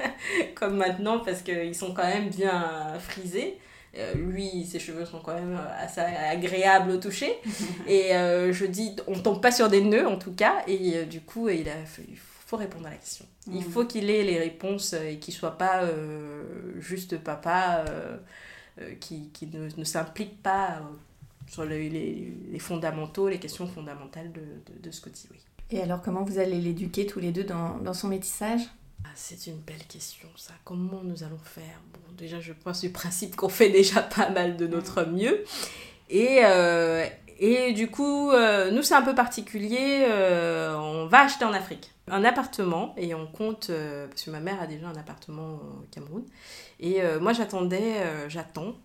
comme 0.56 0.78
maintenant, 0.78 1.20
parce 1.20 1.42
qu'ils 1.42 1.76
sont 1.76 1.94
quand 1.94 2.08
même 2.08 2.30
bien 2.30 2.98
frisés. 3.00 3.58
Euh, 3.98 4.14
lui, 4.14 4.66
ses 4.66 4.80
cheveux 4.80 5.06
sont 5.06 5.20
quand 5.20 5.34
même 5.34 5.58
euh, 5.58 5.84
assez 5.84 6.00
agréables 6.00 6.92
au 6.92 6.98
toucher. 6.98 7.34
et 7.88 8.16
euh, 8.16 8.54
je 8.54 8.66
dis, 8.66 8.96
on 9.08 9.20
tombe 9.20 9.42
pas 9.42 9.52
sur 9.52 9.70
des 9.70 9.82
nœuds 9.82 10.08
en 10.08 10.18
tout 10.18 10.34
cas. 10.34 10.64
Et 10.68 11.06
du 11.06 11.22
coup, 11.22 11.50
il, 11.50 11.68
a, 11.68 11.76
il 12.08 12.18
faut 12.18 12.58
répondre 12.58 12.88
à 12.88 12.92
la 12.92 12.96
question. 12.96 13.26
Il 13.48 13.56
mhm. 13.56 13.64
faut 13.64 13.86
qu'il 13.86 14.10
ait 14.10 14.24
les 14.24 14.40
réponses 14.40 14.94
et 14.94 15.18
qu'il 15.18 15.34
soit 15.34 15.58
pas 15.58 15.84
juste 16.80 17.18
papa 17.18 17.84
qui, 19.00 19.30
qui 19.34 19.48
ne, 19.48 19.68
ne 19.76 19.84
s'implique 19.84 20.42
pas 20.42 20.82
sur 21.48 21.66
les, 21.66 21.90
les, 21.90 22.34
les, 22.50 22.60
fondamentaux, 22.60 23.28
les 23.28 23.40
questions 23.40 23.68
fondamentales 23.68 24.32
de, 24.32 24.40
de. 24.40 24.92
Oui. 25.32 25.38
Et 25.72 25.82
alors, 25.82 26.02
comment 26.02 26.24
vous 26.24 26.40
allez 26.40 26.62
l'éduquer 26.62 27.06
tous 27.06 27.20
les 27.20 27.32
deux 27.32 27.44
dans, 27.44 27.78
dans 27.80 27.94
son 27.94 28.08
métissage? 28.08 28.62
C'est 29.16 29.48
une 29.48 29.60
belle 29.60 29.86
question, 29.88 30.28
ça. 30.36 30.54
Comment 30.64 31.02
nous 31.04 31.24
allons 31.24 31.40
faire? 31.44 31.80
Bon, 31.94 32.00
déjà, 32.18 32.40
je 32.40 32.54
pense 32.54 32.82
du 32.82 32.90
principe 32.90 33.36
qu'on 33.36 33.50
fait 33.50 33.70
déjà 33.70 34.02
pas 34.02 34.30
mal 34.30 34.58
de 34.58 34.68
notre 34.68 35.04
mm. 35.04 35.12
mieux. 35.12 35.44
Et, 36.10 36.40
euh, 36.44 37.06
et 37.40 37.74
du 37.74 37.90
coup, 37.90 38.32
euh, 38.32 38.72
nous, 38.72 38.84
c'est 38.84 38.94
un 38.94 39.02
peu 39.02 39.16
particulier. 39.16 40.06
Euh, 40.10 40.76
on 40.76 41.08
va 41.08 41.22
acheter 41.22 41.46
en 41.46 41.54
Afrique 41.54 41.92
un 42.08 42.26
appartement 42.26 42.94
et 42.98 43.16
on 43.16 43.26
compte, 43.26 43.72
parce 44.10 44.24
que 44.24 44.32
ma 44.32 44.42
mère 44.42 44.62
a 44.62 44.68
déjà 44.68 44.88
un 44.88 44.96
appartement 44.96 45.54
au 45.54 45.86
Cameroun. 45.92 46.26
Et 46.82 47.00
moi, 47.22 47.32
j'attendais, 47.32 48.04
j'attends, 48.28 48.76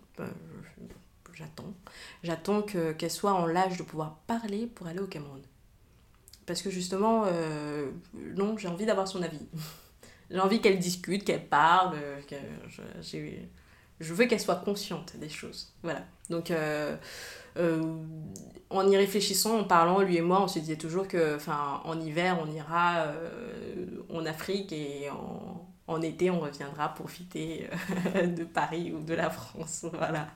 j'attends, 1.33 1.73
j'attends 2.23 2.61
qu'elle 2.61 3.11
soit 3.11 3.33
en 3.33 3.45
l'âge 3.45 3.75
de 3.77 3.83
pouvoir 3.83 4.19
parler 4.27 4.67
pour 4.67 4.87
aller 4.87 4.99
au 4.99 5.07
Cameroun. 5.07 5.41
parce 6.45 6.61
que 6.61 6.69
justement, 6.69 7.25
non, 8.37 8.57
j'ai 8.57 8.69
envie 8.69 8.85
d'avoir 8.85 9.09
son 9.09 9.21
avis. 9.21 9.45
j'ai 10.29 10.39
envie 10.39 10.61
qu'elle 10.61 10.79
discute, 10.79 11.23
qu'elle 11.23 11.45
parle, 11.45 11.97
que 12.27 12.35
je, 13.99 14.13
veux 14.13 14.25
qu'elle 14.25 14.39
soit 14.39 14.57
consciente 14.57 15.15
des 15.17 15.29
choses. 15.29 15.73
Voilà. 15.83 16.05
Donc, 16.29 16.51
en 18.69 18.89
y 18.89 18.97
réfléchissant, 18.97 19.59
en 19.59 19.63
parlant, 19.63 20.01
lui 20.01 20.17
et 20.17 20.21
moi, 20.21 20.43
on 20.43 20.47
se 20.47 20.59
disait 20.59 20.75
toujours 20.75 21.07
que, 21.07 21.37
en 21.49 21.99
hiver, 22.01 22.37
on 22.41 22.51
ira 22.51 23.07
en 24.09 24.25
Afrique 24.25 24.73
et 24.73 25.09
en, 25.09 25.67
en 25.87 26.01
été, 26.01 26.29
on 26.29 26.39
reviendra 26.39 26.93
profiter 26.93 27.69
de 28.15 28.43
Paris 28.43 28.93
ou 28.93 29.01
de 29.01 29.13
la 29.13 29.29
France. 29.29 29.85
Voilà. 29.93 30.27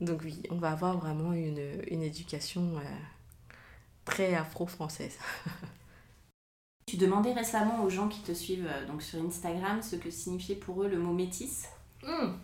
Donc 0.00 0.22
oui, 0.24 0.40
on 0.50 0.56
va 0.56 0.70
avoir 0.70 0.96
vraiment 0.96 1.34
une, 1.34 1.82
une 1.90 2.02
éducation 2.02 2.78
euh, 2.78 2.80
très 4.06 4.34
afro-française. 4.34 5.18
tu 6.94 7.00
demandais 7.00 7.32
récemment 7.32 7.82
aux 7.82 7.90
gens 7.90 8.08
qui 8.08 8.20
te 8.20 8.32
suivent 8.32 8.68
euh, 8.70 8.86
donc 8.86 9.02
sur 9.02 9.20
Instagram 9.24 9.82
ce 9.82 9.96
que 9.96 10.10
signifiait 10.10 10.54
pour 10.54 10.84
eux 10.84 10.88
le 10.88 10.98
mot 10.98 11.12
métis. 11.12 11.68
Hmm. 12.02 12.34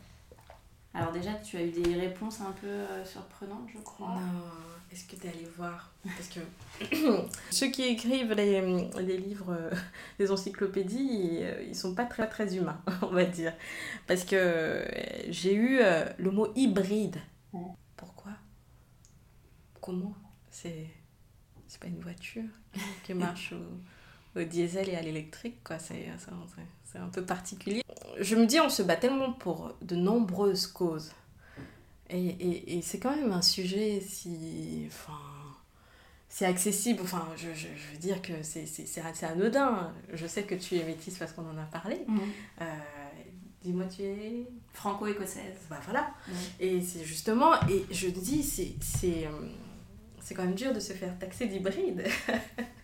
Alors 0.92 1.12
déjà, 1.12 1.34
tu 1.34 1.56
as 1.56 1.62
eu 1.62 1.70
des 1.70 1.94
réponses 1.94 2.40
un 2.40 2.50
peu 2.60 2.66
euh, 2.66 3.04
surprenantes, 3.04 3.68
je 3.72 3.78
crois. 3.78 4.08
Non, 4.08 4.42
est-ce 4.90 5.04
que 5.04 5.14
tu 5.14 5.26
es 5.26 5.30
allé 5.30 5.46
voir? 5.56 5.92
Parce 6.02 6.28
que 6.28 6.40
ceux 7.50 7.68
qui 7.68 7.84
écrivent 7.84 8.32
les, 8.32 8.60
les 9.00 9.18
livres, 9.18 9.56
les 10.18 10.32
encyclopédies, 10.32 11.44
ils, 11.68 11.76
sont 11.76 11.94
pas 11.94 12.06
très, 12.06 12.28
très 12.28 12.56
humains, 12.56 12.80
on 13.02 13.08
va 13.12 13.24
dire. 13.24 13.52
Parce 14.08 14.24
que 14.24 14.84
j'ai 15.28 15.54
eu 15.54 15.78
le 16.18 16.30
mot 16.32 16.48
hybride 16.56 17.20
pourquoi? 17.96 18.32
Comment? 19.80 20.14
C'est 20.50 20.88
c'est 21.68 21.80
pas 21.80 21.86
une 21.86 22.00
voiture 22.00 22.50
qui 23.04 23.14
marche 23.14 23.54
au, 24.36 24.42
diesel 24.42 24.88
et 24.88 24.96
à 24.96 25.02
l'électrique, 25.02 25.62
quoi. 25.64 25.78
C'est 25.78 26.98
un 26.98 27.08
peu 27.08 27.24
particulier. 27.24 27.82
Je 28.18 28.36
me 28.36 28.46
dis, 28.46 28.60
on 28.60 28.68
se 28.68 28.82
bat 28.82 28.96
tellement 28.96 29.32
pour 29.32 29.74
de 29.82 29.96
nombreuses 29.96 30.66
causes. 30.66 31.12
Et, 32.08 32.26
et, 32.26 32.78
et 32.78 32.82
c'est 32.82 32.98
quand 32.98 33.14
même 33.14 33.32
un 33.32 33.42
sujet 33.42 34.00
si. 34.00 34.84
Enfin. 34.88 35.18
C'est 36.32 36.46
accessible, 36.46 37.00
enfin, 37.02 37.26
je, 37.36 37.48
je, 37.54 37.66
je, 37.74 37.92
veux 37.92 37.98
dire 37.98 38.22
que 38.22 38.44
c'est 38.44 39.24
anodin. 39.24 39.92
Je 40.12 40.28
sais 40.28 40.44
que 40.44 40.54
tu 40.54 40.76
es 40.76 40.84
métisse 40.84 41.18
parce 41.18 41.32
qu'on 41.32 41.42
en 41.42 41.58
a 41.58 41.64
parlé. 41.64 42.04
Mmh. 42.06 42.18
Euh, 42.60 42.64
Dis-moi, 43.62 43.84
tu 43.94 44.02
es 44.02 44.46
franco-écossaise. 44.72 45.66
Bah 45.68 45.80
voilà. 45.84 46.14
Et 46.58 46.80
c'est 46.80 47.04
justement, 47.04 47.52
et 47.68 47.84
je 47.90 48.08
te 48.08 48.18
dis, 48.18 48.40
euh, 49.04 49.28
c'est 50.20 50.34
quand 50.34 50.44
même 50.44 50.54
dur 50.54 50.72
de 50.72 50.80
se 50.80 50.94
faire 50.94 51.18
taxer 51.18 51.46
d'hybride. 51.46 52.04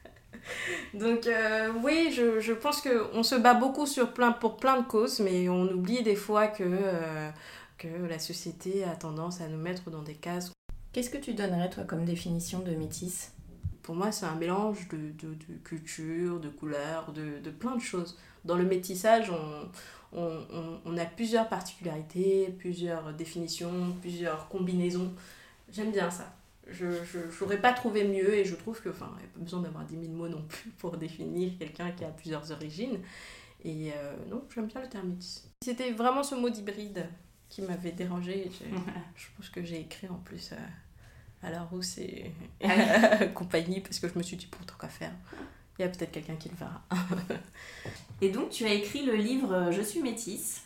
Donc 0.97 1.27
euh, 1.27 1.73
oui, 1.85 2.11
je, 2.17 2.41
je 2.41 2.53
pense 2.55 2.81
qu'on 2.81 3.23
se 3.23 3.35
bat 3.35 3.55
beaucoup 3.55 3.87
sur 3.87 4.13
plein, 4.15 4.33
pour 4.33 4.57
plein 4.57 4.81
de 4.81 4.87
causes, 4.87 5.21
mais 5.21 5.49
on 5.49 5.65
oublie 5.65 6.03
des 6.03 6.17
fois 6.17 6.49
que, 6.49 6.65
euh, 6.65 7.31
que 7.77 7.89
la 8.09 8.19
société 8.19 8.83
a 8.85 8.97
tendance 8.97 9.41
à 9.43 9.49
nous 9.49 9.59
mettre 9.59 9.91
dans 9.91 10.03
des 10.03 10.15
cases. 10.15 10.53
Qu'est-ce 10.93 11.11
que 11.11 11.19
tu 11.19 11.35
donnerais 11.35 11.69
toi 11.69 11.85
comme 11.85 12.07
définition 12.07 12.61
de 12.61 12.71
métisse? 12.71 13.33
Pour 13.83 13.95
moi, 13.95 14.11
c'est 14.11 14.25
un 14.27 14.35
mélange 14.35 14.89
de, 14.89 14.97
de, 14.97 15.35
de 15.35 15.59
culture, 15.63 16.41
de 16.41 16.49
couleurs, 16.49 17.13
de, 17.13 17.39
de 17.45 17.51
plein 17.51 17.77
de 17.77 17.83
choses. 17.83 18.19
Dans 18.45 18.57
le 18.57 18.65
métissage, 18.65 19.31
on, 19.31 19.69
on, 20.85 20.97
a 20.97 21.05
plusieurs 21.05 21.49
particularités, 21.49 22.55
plusieurs 22.59 23.13
définitions, 23.13 23.95
plusieurs 24.01 24.49
combinaisons. 24.49 25.13
J'aime 25.71 25.93
bien 25.93 26.11
ça. 26.11 26.36
Je 26.69 26.87
n'aurais 27.41 27.61
pas 27.61 27.73
trouvé 27.73 28.05
mieux 28.05 28.35
et 28.35 28.45
je 28.45 28.55
trouve 28.55 28.81
que, 28.81 28.89
enfin, 28.89 29.13
il 29.19 29.21
n'y 29.21 29.25
a 29.25 29.33
pas 29.35 29.41
besoin 29.41 29.61
d'avoir 29.61 29.85
10 29.85 30.01
000 30.01 30.13
mots 30.13 30.29
non 30.29 30.43
plus 30.43 30.71
pour 30.71 30.97
définir 30.97 31.53
quelqu'un 31.59 31.91
qui 31.93 32.05
a 32.05 32.09
plusieurs 32.09 32.51
origines. 32.51 32.99
Et 33.65 33.93
euh, 33.93 34.15
non, 34.29 34.43
j'aime 34.55 34.67
bien 34.67 34.81
le 34.81 34.89
terme 34.89 35.09
métis. 35.09 35.49
C'était 35.63 35.93
vraiment 35.93 36.23
ce 36.23 36.35
mot 36.35 36.51
d'hybride 36.51 37.07
qui 37.49 37.63
m'avait 37.63 37.93
dérangé. 37.93 38.51
Je 39.15 39.27
pense 39.37 39.49
que 39.49 39.65
j'ai 39.65 39.81
écrit 39.81 40.09
en 40.09 40.19
plus 40.19 40.53
euh, 40.53 40.57
à 41.43 41.51
la 41.51 41.63
rousse 41.63 41.99
et 41.99 42.33
compagnie 43.35 43.81
parce 43.81 43.99
que 43.99 44.09
je 44.09 44.19
me 44.19 44.23
suis 44.23 44.37
dit, 44.37 44.47
pour 44.47 44.65
tant 44.67 44.77
qu'à 44.77 44.89
faire, 44.89 45.13
il 45.79 45.83
y 45.83 45.85
a 45.85 45.89
peut-être 45.89 46.13
quelqu'un 46.13 46.37
qui 46.37 46.49
le 46.49 46.57
verra. 46.57 46.83
Et 48.21 48.31
donc, 48.31 48.51
tu 48.51 48.65
as 48.65 48.73
écrit 48.73 49.05
le 49.05 49.15
livre 49.15 49.53
euh, 49.53 49.73
Je 49.73 49.83
suis 49.83 50.01
métisse. 50.01 50.63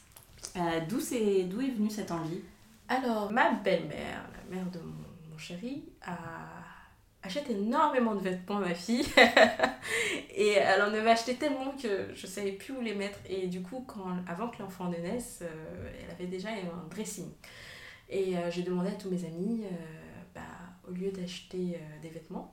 Euh, 0.56 0.80
d'où, 0.88 0.98
est, 1.12 1.44
d'où 1.44 1.60
est 1.60 1.70
venue 1.70 1.90
cette 1.90 2.10
envie? 2.10 2.40
Alors, 2.88 3.30
ma 3.30 3.52
belle-mère, 3.52 4.24
la 4.32 4.56
mère 4.56 4.70
de 4.70 4.78
mon, 4.78 4.94
chéri, 5.40 5.84
a... 6.02 6.16
achète 7.22 7.50
énormément 7.50 8.14
de 8.14 8.20
vêtements 8.20 8.60
ma 8.60 8.74
fille. 8.74 9.06
et 10.34 10.50
elle 10.50 10.82
en 10.82 10.92
avait 10.94 11.10
acheté 11.10 11.36
tellement 11.36 11.72
que 11.72 12.14
je 12.14 12.26
ne 12.26 12.30
savais 12.30 12.52
plus 12.52 12.74
où 12.74 12.80
les 12.80 12.94
mettre. 12.94 13.18
Et 13.28 13.46
du 13.46 13.62
coup, 13.62 13.84
quand, 13.86 14.16
avant 14.28 14.48
que 14.48 14.62
l'enfant 14.62 14.88
ne 14.88 14.96
naisse, 14.96 15.40
euh, 15.42 15.92
elle 16.02 16.10
avait 16.10 16.26
déjà 16.26 16.50
un 16.50 16.88
dressing. 16.88 17.30
Et 18.08 18.34
j'ai 18.50 18.62
demandé 18.64 18.88
à 18.88 18.94
tous 18.94 19.08
mes 19.08 19.24
amis, 19.24 19.62
bah, 20.34 20.40
au 20.88 20.90
lieu 20.90 21.12
d'acheter 21.12 21.80
des 22.02 22.08
vêtements, 22.08 22.52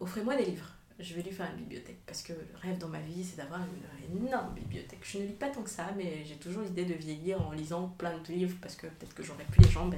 offrez-moi 0.00 0.36
des 0.36 0.44
livres 0.44 0.74
je 1.00 1.14
vais 1.14 1.22
lui 1.22 1.32
faire 1.32 1.48
une 1.50 1.64
bibliothèque 1.64 2.00
parce 2.06 2.22
que 2.22 2.32
le 2.32 2.46
rêve 2.60 2.78
dans 2.78 2.88
ma 2.88 3.00
vie 3.00 3.24
c'est 3.24 3.36
d'avoir 3.36 3.60
une 3.60 4.26
énorme 4.26 4.54
bibliothèque. 4.54 5.00
Je 5.02 5.18
ne 5.18 5.24
lis 5.24 5.32
pas 5.32 5.48
tant 5.48 5.62
que 5.62 5.70
ça, 5.70 5.88
mais 5.96 6.24
j'ai 6.24 6.36
toujours 6.36 6.62
l'idée 6.62 6.84
de 6.84 6.94
vieillir 6.94 7.40
en 7.40 7.52
lisant 7.52 7.88
plein 7.98 8.18
de 8.18 8.32
livres 8.32 8.56
parce 8.60 8.76
que 8.76 8.86
peut-être 8.86 9.14
que 9.14 9.22
j'aurai 9.22 9.44
plus 9.44 9.62
les 9.62 9.70
jambes 9.70 9.94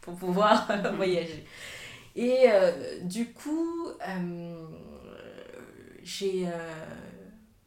pour 0.00 0.16
pouvoir 0.16 0.68
voyager. 0.96 1.44
Et 2.16 2.44
euh, 2.46 3.00
du 3.02 3.32
coup, 3.32 3.88
euh, 4.06 4.66
j'ai 6.02 6.46
euh, 6.46 6.86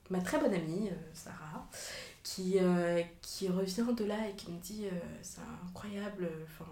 ma 0.10 0.22
très 0.22 0.40
bonne 0.40 0.54
amie, 0.54 0.90
Sarah, 1.14 1.68
qui, 2.24 2.58
qui 3.22 3.48
revient 3.50 3.86
de 3.96 4.06
là 4.06 4.28
et 4.30 4.36
qui 4.36 4.52
me 4.52 4.60
dit 4.60 4.86
c'est 5.22 5.42
incroyable, 5.66 6.30
enfin. 6.46 6.72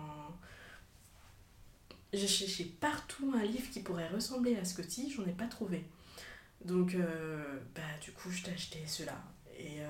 J'ai 2.14 2.28
cherché 2.28 2.64
partout 2.80 3.34
un 3.36 3.44
livre 3.44 3.70
qui 3.72 3.82
pourrait 3.82 4.08
ressembler 4.08 4.56
à 4.56 4.64
Scotty, 4.64 5.12
j'en 5.12 5.26
ai 5.26 5.34
pas 5.34 5.48
trouvé. 5.48 5.84
Donc, 6.66 6.96
euh, 6.96 7.60
bah, 7.76 7.82
du 8.02 8.12
coup, 8.12 8.32
je 8.32 8.44
t'ai 8.44 8.52
acheté 8.52 8.80
cela. 8.88 9.16
Et 9.58 9.80
euh, 9.80 9.86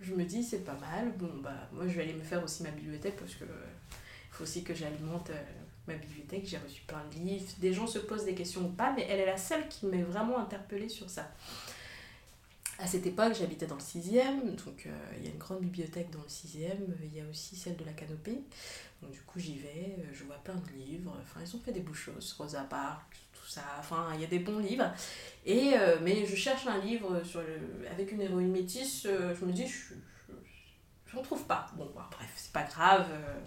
je 0.00 0.14
me 0.14 0.24
dis, 0.24 0.42
c'est 0.42 0.64
pas 0.64 0.76
mal. 0.78 1.12
Bon, 1.16 1.30
bah, 1.42 1.68
moi, 1.72 1.88
je 1.88 1.94
vais 1.94 2.02
aller 2.02 2.12
me 2.12 2.22
faire 2.22 2.44
aussi 2.44 2.62
ma 2.62 2.70
bibliothèque 2.70 3.16
parce 3.16 3.34
que 3.34 3.44
il 3.44 4.34
faut 4.34 4.44
aussi 4.44 4.62
que 4.62 4.74
j'alimente 4.74 5.30
euh, 5.30 5.42
ma 5.88 5.94
bibliothèque. 5.94 6.44
J'ai 6.44 6.58
reçu 6.58 6.82
plein 6.82 7.02
de 7.10 7.18
livres. 7.20 7.50
Des 7.58 7.72
gens 7.72 7.86
se 7.86 7.98
posent 7.98 8.26
des 8.26 8.34
questions 8.34 8.66
ou 8.66 8.68
pas, 8.68 8.92
mais 8.94 9.06
elle 9.08 9.20
est 9.20 9.26
la 9.26 9.38
seule 9.38 9.66
qui 9.68 9.86
m'est 9.86 10.02
vraiment 10.02 10.38
interpellée 10.38 10.90
sur 10.90 11.08
ça. 11.08 11.30
À 12.78 12.86
cette 12.86 13.06
époque, 13.06 13.34
j'habitais 13.38 13.66
dans 13.66 13.76
le 13.76 13.80
6e, 13.80 14.56
donc 14.64 14.88
il 15.18 15.24
y 15.24 15.28
a 15.28 15.30
une 15.30 15.38
grande 15.38 15.60
bibliothèque 15.60 16.10
dans 16.10 16.22
le 16.22 16.26
6e, 16.26 16.78
il 17.04 17.14
y 17.14 17.20
a 17.20 17.24
aussi 17.30 17.54
celle 17.54 17.76
de 17.76 17.84
la 17.84 17.92
Canopée. 17.92 18.40
Donc 19.02 19.12
du 19.12 19.20
coup, 19.20 19.38
j'y 19.38 19.58
vais, 19.58 19.98
je 20.12 20.24
vois 20.24 20.36
plein 20.42 20.56
de 20.56 20.68
livres, 20.72 21.14
enfin, 21.20 21.40
ils 21.46 21.54
ont 21.54 21.60
fait 21.60 21.70
des 21.70 21.80
beaux 21.80 21.94
choses, 21.94 22.32
Rosa 22.32 22.64
Parks, 22.64 23.21
ça, 23.48 23.62
enfin, 23.78 24.10
il 24.14 24.20
y 24.20 24.24
a 24.24 24.28
des 24.28 24.38
bons 24.38 24.58
livres. 24.58 24.90
Et, 25.44 25.72
euh, 25.74 25.96
mais 26.02 26.24
je 26.26 26.36
cherche 26.36 26.66
un 26.66 26.78
livre 26.78 27.22
sur 27.24 27.40
le, 27.40 27.88
avec 27.90 28.12
une 28.12 28.20
héroïne 28.20 28.50
métisse, 28.50 29.06
euh, 29.06 29.34
je 29.38 29.44
me 29.44 29.52
dis, 29.52 29.66
je 29.66 31.16
n'en 31.16 31.22
trouve 31.22 31.44
pas. 31.44 31.66
Bon, 31.76 31.90
bah, 31.94 32.08
bref, 32.10 32.30
c'est 32.36 32.52
pas 32.52 32.62
grave, 32.62 33.06
euh, 33.10 33.38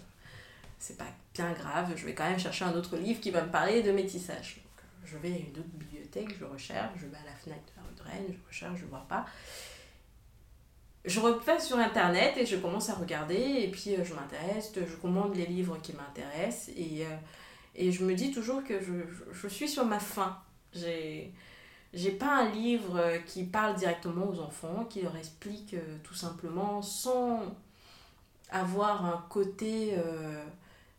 c'est 0.78 0.98
pas 0.98 1.06
bien 1.34 1.52
grave, 1.52 1.92
je 1.96 2.04
vais 2.04 2.14
quand 2.14 2.28
même 2.28 2.38
chercher 2.38 2.64
un 2.64 2.74
autre 2.74 2.96
livre 2.96 3.20
qui 3.20 3.30
va 3.30 3.42
me 3.42 3.50
parler 3.50 3.82
de 3.82 3.92
métissage. 3.92 4.60
je 5.04 5.16
vais 5.16 5.32
à 5.32 5.36
une 5.36 5.58
autre 5.58 5.68
bibliothèque, 5.74 6.36
je 6.38 6.44
recherche, 6.44 6.92
je 6.96 7.06
vais 7.06 7.16
à 7.16 7.30
la 7.30 7.36
fenêtre 7.36 7.62
de 7.64 7.80
la 7.80 7.88
rue 7.88 7.94
de 7.94 8.02
Rennes, 8.02 8.36
je 8.38 8.48
recherche, 8.48 8.80
je 8.80 8.86
vois 8.86 9.06
pas. 9.08 9.24
Je 11.04 11.20
repasse 11.20 11.68
sur 11.68 11.78
internet 11.78 12.34
et 12.36 12.44
je 12.44 12.56
commence 12.56 12.90
à 12.90 12.94
regarder 12.94 13.36
et 13.36 13.70
puis 13.70 13.94
je 14.02 14.12
m'intéresse, 14.12 14.72
je 14.74 14.96
commande 14.96 15.36
les 15.36 15.46
livres 15.46 15.78
qui 15.80 15.92
m'intéressent 15.92 16.70
et 16.76 17.06
et 17.76 17.92
je 17.92 18.04
me 18.04 18.14
dis 18.14 18.32
toujours 18.32 18.64
que 18.64 18.80
je, 18.80 18.92
je, 19.32 19.48
suis 19.48 19.68
sur 19.68 19.84
ma 19.84 20.00
faim. 20.00 20.36
J'ai 20.72 21.32
j'ai 21.94 22.10
pas 22.10 22.42
un 22.42 22.50
livre 22.50 23.00
qui 23.26 23.44
parle 23.44 23.76
directement 23.76 24.28
aux 24.28 24.40
enfants, 24.40 24.84
qui 24.84 25.00
leur 25.00 25.16
explique 25.16 25.74
euh, 25.74 25.96
tout 26.02 26.14
simplement 26.14 26.82
sans 26.82 27.56
avoir 28.50 29.04
un 29.04 29.24
côté 29.28 29.94
euh, 29.96 30.44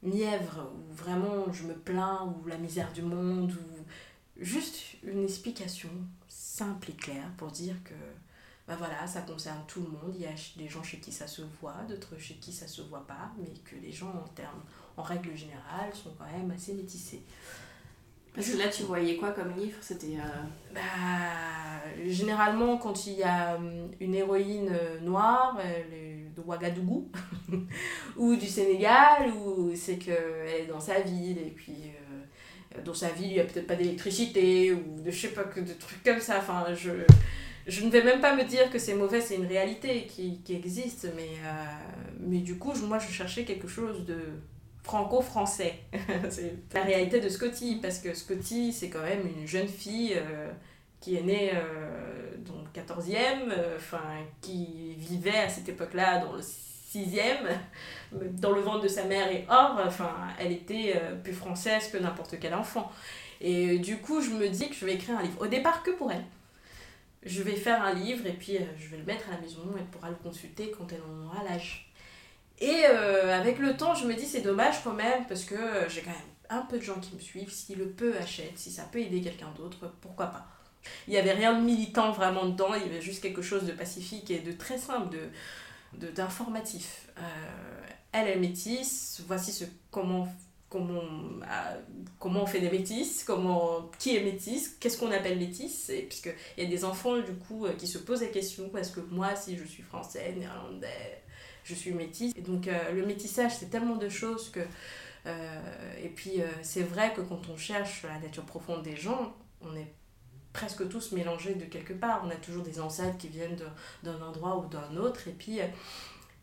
mièvre 0.02 0.72
où 0.74 0.94
vraiment 0.94 1.52
je 1.52 1.64
me 1.64 1.74
plains 1.74 2.26
ou 2.26 2.48
la 2.48 2.58
misère 2.58 2.92
du 2.94 3.02
monde 3.02 3.52
ou 3.52 4.44
juste 4.44 4.96
une 5.04 5.24
explication 5.24 5.90
simple 6.28 6.92
et 6.92 6.96
claire 6.96 7.32
pour 7.38 7.52
dire 7.52 7.76
que 7.84 7.94
bah 8.68 8.76
voilà, 8.78 9.08
ça 9.08 9.22
concerne 9.22 9.62
tout 9.68 9.82
le 9.82 9.88
monde. 9.88 10.14
Il 10.16 10.22
y 10.22 10.26
a 10.26 10.36
des 10.58 10.68
gens 10.68 10.84
chez 10.84 10.98
qui 10.98 11.12
ça 11.12 11.26
se 11.26 11.42
voit, 11.62 11.78
d'autres 11.88 12.18
chez 12.18 12.36
qui 12.36 12.52
ça 12.52 12.68
se 12.68 12.82
voit 12.82 13.06
pas, 13.08 13.32
mais 13.40 13.48
que 13.64 13.76
les 13.82 13.92
gens 13.92 14.10
en 14.10 14.28
termes 14.30 14.62
en 14.98 15.04
règle 15.04 15.36
générale, 15.36 15.94
sont 15.94 16.12
quand 16.18 16.26
même 16.26 16.52
assez 16.52 16.74
métissés. 16.74 17.22
Parce 18.34 18.50
que 18.50 18.58
là, 18.58 18.68
tu 18.68 18.84
voyais 18.84 19.16
quoi 19.16 19.32
comme 19.32 19.56
livre? 19.56 19.78
C'était. 19.82 20.18
Euh, 20.18 20.74
bah, 20.74 20.82
généralement, 22.06 22.78
quand 22.78 23.08
il 23.08 23.14
y 23.14 23.24
a 23.24 23.56
hum, 23.56 23.90
une 24.00 24.14
héroïne 24.14 24.70
euh, 24.72 25.00
noire, 25.00 25.58
de 26.36 26.42
Ouagadougou, 26.42 27.10
ou 28.18 28.36
du 28.36 28.48
Sénégal, 28.48 29.32
ou 29.32 29.72
c'est 29.76 29.98
qu'elle 29.98 30.48
est 30.48 30.68
dans 30.68 30.80
sa 30.80 31.00
ville, 31.00 31.38
et 31.38 31.52
puis 31.56 31.94
dans 32.84 32.94
sa 32.94 33.10
vie, 33.10 33.26
il 33.26 33.34
n'y 33.34 33.40
a 33.40 33.44
peut-être 33.44 33.68
pas 33.68 33.76
d'électricité 33.76 34.72
ou 34.72 35.02
de 35.02 35.10
je 35.10 35.20
sais 35.20 35.30
pas 35.30 35.44
que 35.44 35.60
de 35.60 35.74
trucs 35.74 36.04
comme 36.04 36.20
ça. 36.20 36.38
Enfin, 36.40 36.66
je, 36.76 36.92
je 37.68 37.86
ne 37.86 37.90
vais 37.90 38.04
même 38.04 38.22
pas 38.22 38.36
me 38.36 38.44
dire 38.44 38.70
que 38.72 38.80
c'est 38.80 38.94
mauvais, 38.96 39.22
c'est 39.22 39.36
une 39.36 39.46
réalité 39.46 40.08
qui, 40.08 40.42
existe, 40.50 41.10
mais, 41.16 41.30
euh, 41.44 41.64
mais 42.20 42.40
du 42.40 42.58
coup, 42.58 42.74
moi, 42.88 42.98
je 42.98 43.12
cherchais 43.12 43.44
quelque 43.44 43.68
chose 43.68 44.06
de 44.06 44.18
franco-français. 44.88 45.76
c'est 46.30 46.56
la 46.74 46.84
réalité 46.84 47.20
de 47.20 47.30
Scotty, 47.30 47.80
parce 47.82 48.00
que 48.00 48.14
Scotty, 48.14 48.72
c'est 48.72 48.90
quand 48.90 49.04
même 49.04 49.28
une 49.28 49.46
jeune 49.46 49.68
fille 49.68 50.14
euh, 50.16 50.50
qui 51.02 51.18
est 51.18 51.22
née 51.22 51.52
euh, 51.54 52.32
dans 52.38 52.56
le 52.56 52.70
14e, 52.74 53.52
euh, 53.52 53.76
enfin, 53.76 54.02
qui 54.42 54.96
vivait 54.98 55.38
à 55.38 55.50
cette 55.50 55.68
époque-là 55.68 56.20
dans 56.20 56.32
le 56.32 56.42
6e, 56.42 57.50
dans 58.40 58.52
le 58.52 58.62
ventre 58.62 58.84
de 58.84 58.88
sa 58.88 59.04
mère 59.04 59.30
et 59.30 59.46
or, 59.50 59.82
enfin, 59.86 60.16
elle 60.40 60.54
était 60.54 61.00
plus 61.22 61.34
française 61.34 61.90
que 61.92 61.98
n'importe 61.98 62.40
quel 62.40 62.54
enfant. 62.54 62.90
Et 63.42 63.78
du 63.80 63.98
coup, 63.98 64.22
je 64.22 64.32
me 64.32 64.48
dis 64.48 64.70
que 64.70 64.76
je 64.76 64.86
vais 64.86 64.96
écrire 64.96 65.20
un 65.20 65.22
livre. 65.22 65.42
Au 65.42 65.48
départ, 65.48 65.84
que 65.84 65.92
pour 65.92 66.12
elle. 66.12 66.24
Je 67.28 67.44
vais 67.44 67.56
faire 67.56 67.82
un 67.84 67.94
livre 67.94 68.26
et 68.26 68.34
puis 68.34 68.58
euh, 68.58 68.62
je 68.80 68.88
vais 68.88 68.98
le 68.98 69.04
mettre 69.04 69.28
à 69.30 69.34
la 69.34 69.42
maison. 69.42 69.62
Elle 69.78 69.86
pourra 69.86 70.10
le 70.10 70.16
consulter 70.16 70.72
quand 70.72 70.92
elle 70.92 71.02
en 71.02 71.26
aura 71.26 71.44
l'âge. 71.44 71.92
Et 72.60 72.84
euh, 72.90 73.38
avec 73.38 73.60
le 73.60 73.78
temps, 73.78 73.94
je 73.94 74.08
me 74.08 74.14
dis 74.16 74.26
c'est 74.26 74.42
dommage 74.42 74.84
quand 74.84 74.94
même 74.94 75.26
parce 75.28 75.44
que 75.44 75.56
euh, 75.56 75.90
j'ai 75.90 76.02
quand 76.02 76.12
même 76.12 76.20
un 76.50 76.62
peu 76.62 76.78
de 76.78 76.84
gens 76.84 77.00
qui 77.00 77.14
me 77.16 77.20
suivent. 77.20 77.52
Si 77.52 77.76
le 77.76 77.88
peu 77.90 78.16
achète, 78.18 78.58
si 78.58 78.72
ça 78.72 78.84
peut 78.84 79.00
aider 79.00 79.22
quelqu'un 79.22 79.52
d'autre, 79.58 79.94
pourquoi 80.02 80.28
pas? 80.28 80.48
Il 81.08 81.12
n'y 81.12 81.18
avait 81.18 81.34
rien 81.34 81.60
de 81.60 81.64
militant 81.66 82.12
vraiment 82.14 82.46
dedans, 82.46 82.74
il 82.74 82.82
y 82.82 82.86
avait 82.86 83.02
juste 83.02 83.22
quelque 83.22 83.42
chose 83.42 83.66
de 83.66 83.74
pacifique 83.74 84.32
et 84.32 84.40
de 84.40 84.54
très 84.54 84.78
simple, 84.78 85.10
de, 85.10 86.08
de- 86.08 86.12
d'informatif. 86.12 87.10
Euh, 87.18 87.22
elle 88.14 88.30
est 88.30 88.38
métisse, 88.38 89.22
voici 89.28 89.52
ce, 89.52 89.66
comment, 89.92 90.30
comment, 90.70 91.02
ah, 91.50 91.76
comment 92.20 92.44
on 92.44 92.46
fait 92.46 92.60
des 92.60 92.70
métisses, 92.70 93.24
comment, 93.24 93.90
qui 94.00 94.16
est 94.16 94.24
métisse, 94.24 94.76
qu'est-ce 94.80 94.98
qu'on 94.98 95.12
appelle 95.12 95.38
métisse, 95.38 95.90
et 95.90 96.02
puisque 96.02 96.34
il 96.58 96.64
y 96.64 96.68
a 96.68 96.70
des 96.70 96.84
enfants 96.84 97.18
du 97.20 97.34
coup 97.34 97.66
euh, 97.66 97.74
qui 97.74 97.88
se 97.88 97.98
posent 97.98 98.22
la 98.22 98.28
question, 98.28 98.70
est-ce 98.76 98.92
que 98.92 99.00
moi 99.00 99.36
si 99.36 99.58
je 99.58 99.64
suis 99.64 99.84
français, 99.84 100.34
néerlandais, 100.38 101.24
je 101.64 101.74
suis 101.74 101.92
métisse. 101.92 102.34
Et 102.36 102.42
donc 102.42 102.68
euh, 102.68 102.92
le 102.92 103.06
métissage 103.06 103.56
c'est 103.58 103.70
tellement 103.70 103.96
de 103.96 104.10
choses 104.10 104.50
que... 104.50 104.62
euh, 105.26 105.62
et 106.04 106.10
puis 106.10 106.42
c'est 106.62 106.84
vrai 106.84 107.14
que 107.14 107.22
quand 107.22 107.50
on 107.50 107.58
cherche 107.58 108.04
la 108.04 108.20
nature 108.20 108.44
profonde 108.44 108.84
des 108.84 108.96
gens, 108.96 109.34
on 109.62 109.76
est 109.76 109.94
presque 110.54 110.90
tous 110.90 111.12
mélangés 111.12 111.54
de 111.54 111.66
quelque 111.66 111.94
part. 111.94 112.24
On 112.26 112.30
a 112.30 112.36
toujours 112.36 112.64
des 112.64 112.80
ancêtres 112.80 113.18
qui 113.18 113.28
viennent 113.28 113.58
d'un 114.04 114.22
endroit 114.22 114.58
ou 114.58 114.68
d'un 114.68 114.98
autre. 114.98 115.28
Et 115.28 115.32
puis, 115.32 115.60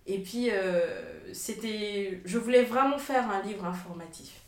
et 0.06 0.18
puis 0.22 0.50
euh, 0.50 1.32
c'était, 1.32 2.20
je 2.24 2.38
voulais 2.38 2.64
vraiment 2.64 2.98
faire 2.98 3.30
un 3.30 3.42
livre 3.42 3.64
informatif. 3.64 4.40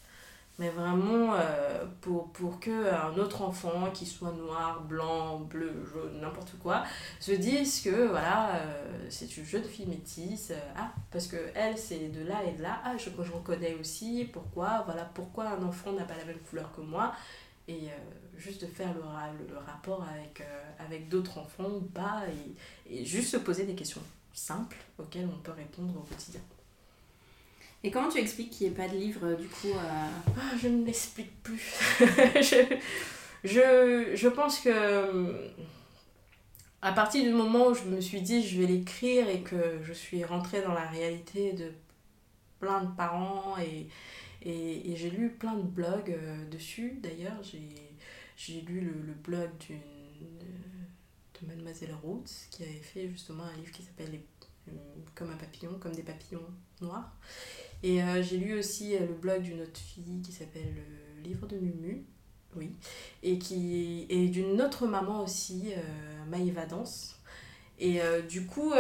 Mais 0.58 0.70
vraiment 0.70 1.34
euh, 1.34 1.84
pour, 2.00 2.32
pour 2.32 2.58
que 2.60 2.90
un 2.90 3.14
autre 3.18 3.42
enfant, 3.42 3.90
qui 3.92 4.06
soit 4.06 4.32
noir, 4.32 4.82
blanc, 4.84 5.40
bleu, 5.40 5.84
jaune, 5.92 6.18
n'importe 6.20 6.58
quoi, 6.62 6.82
se 7.20 7.32
dise 7.32 7.82
que 7.82 8.06
voilà, 8.08 8.56
euh, 8.56 9.06
c'est 9.10 9.36
une 9.36 9.44
jeune 9.44 9.64
fille 9.64 9.84
métisse. 9.86 10.52
euh, 10.52 10.72
ah, 10.76 10.92
parce 11.10 11.26
que 11.26 11.36
elle, 11.54 11.76
c'est 11.76 12.08
de 12.08 12.26
là 12.26 12.42
et 12.44 12.52
de 12.56 12.62
là. 12.62 12.80
Ah, 12.84 12.96
je, 12.96 13.10
je 13.22 13.32
reconnais 13.32 13.74
aussi. 13.74 14.28
Pourquoi? 14.32 14.82
Voilà, 14.86 15.04
pourquoi 15.14 15.48
un 15.50 15.62
enfant 15.62 15.92
n'a 15.92 16.04
pas 16.04 16.16
la 16.16 16.24
même 16.24 16.40
couleur 16.48 16.72
que 16.74 16.80
moi? 16.80 17.12
Et 17.68 17.88
juste 18.38 18.62
de 18.62 18.66
faire 18.68 18.94
le, 18.94 19.00
le, 19.48 19.58
rapport 19.58 20.04
avec, 20.04 20.40
avec 20.78 21.08
d'autres 21.08 21.38
enfants 21.38 21.80
pas, 21.92 22.22
et 22.88 23.04
juste 23.04 23.30
se 23.32 23.36
poser 23.38 23.64
des 23.64 23.74
questions 23.74 24.02
simples 24.36 24.76
auxquelles 24.98 25.28
on 25.32 25.38
peut 25.38 25.52
répondre 25.52 25.96
au 25.96 26.02
quotidien. 26.02 26.40
Et 27.82 27.90
comment 27.90 28.08
tu 28.08 28.18
expliques 28.18 28.50
qu'il 28.50 28.66
n'y 28.68 28.72
ait 28.72 28.76
pas 28.76 28.88
de 28.88 28.96
livre 28.96 29.34
du 29.34 29.46
coup 29.46 29.68
euh, 29.68 30.08
Ah, 30.38 30.56
je 30.60 30.68
ne 30.68 30.84
l'explique 30.84 31.42
plus. 31.42 31.78
je, 32.00 32.76
je, 33.44 34.12
je 34.14 34.28
pense 34.28 34.60
que 34.60 34.68
euh, 34.72 35.48
à 36.82 36.92
partir 36.92 37.24
du 37.24 37.30
moment 37.30 37.68
où 37.68 37.74
je 37.74 37.84
me 37.84 38.00
suis 38.00 38.20
dit 38.20 38.46
je 38.46 38.60
vais 38.60 38.66
l'écrire 38.66 39.28
et 39.28 39.40
que 39.40 39.80
je 39.82 39.92
suis 39.92 40.24
rentrée 40.24 40.62
dans 40.62 40.74
la 40.74 40.86
réalité 40.86 41.52
de 41.52 41.72
plein 42.60 42.82
de 42.82 42.94
parents 42.94 43.56
et, 43.58 43.88
et, 44.42 44.92
et 44.92 44.96
j'ai 44.96 45.10
lu 45.10 45.30
plein 45.30 45.54
de 45.54 45.62
blogs 45.62 46.10
euh, 46.10 46.44
dessus 46.50 46.98
d'ailleurs 47.02 47.42
j'ai 47.42 47.68
j'ai 48.36 48.60
lu 48.62 48.80
le, 48.80 48.92
le 49.06 49.14
blog 49.14 49.48
d'une 49.66 49.78
de 51.40 51.46
Mademoiselle 51.46 51.94
Roots 52.02 52.48
qui 52.50 52.62
avait 52.62 52.72
fait 52.72 53.08
justement 53.08 53.44
un 53.44 53.56
livre 53.56 53.72
qui 53.72 53.82
s'appelle 53.82 54.20
euh, 54.68 54.72
comme 55.14 55.30
un 55.30 55.36
papillon 55.36 55.78
comme 55.78 55.94
des 55.94 56.02
papillons 56.02 56.46
noirs 56.80 57.12
et 57.82 58.02
euh, 58.02 58.22
j'ai 58.22 58.38
lu 58.38 58.58
aussi 58.58 58.96
euh, 58.96 59.00
le 59.00 59.14
blog 59.14 59.42
d'une 59.42 59.60
autre 59.60 59.78
fille 59.78 60.22
qui 60.22 60.32
s'appelle 60.32 60.74
Le 61.16 61.22
livre 61.22 61.46
de 61.46 61.56
Mumu, 61.58 62.04
oui, 62.56 62.72
et, 63.22 63.38
qui, 63.38 64.06
d'une 64.30 64.60
autre 64.62 64.86
maman 64.86 65.22
aussi, 65.22 65.72
euh, 65.76 66.24
Maïva 66.28 66.66
Danse. 66.66 67.20
Et 67.78 68.00
du 68.26 68.46
coup, 68.46 68.72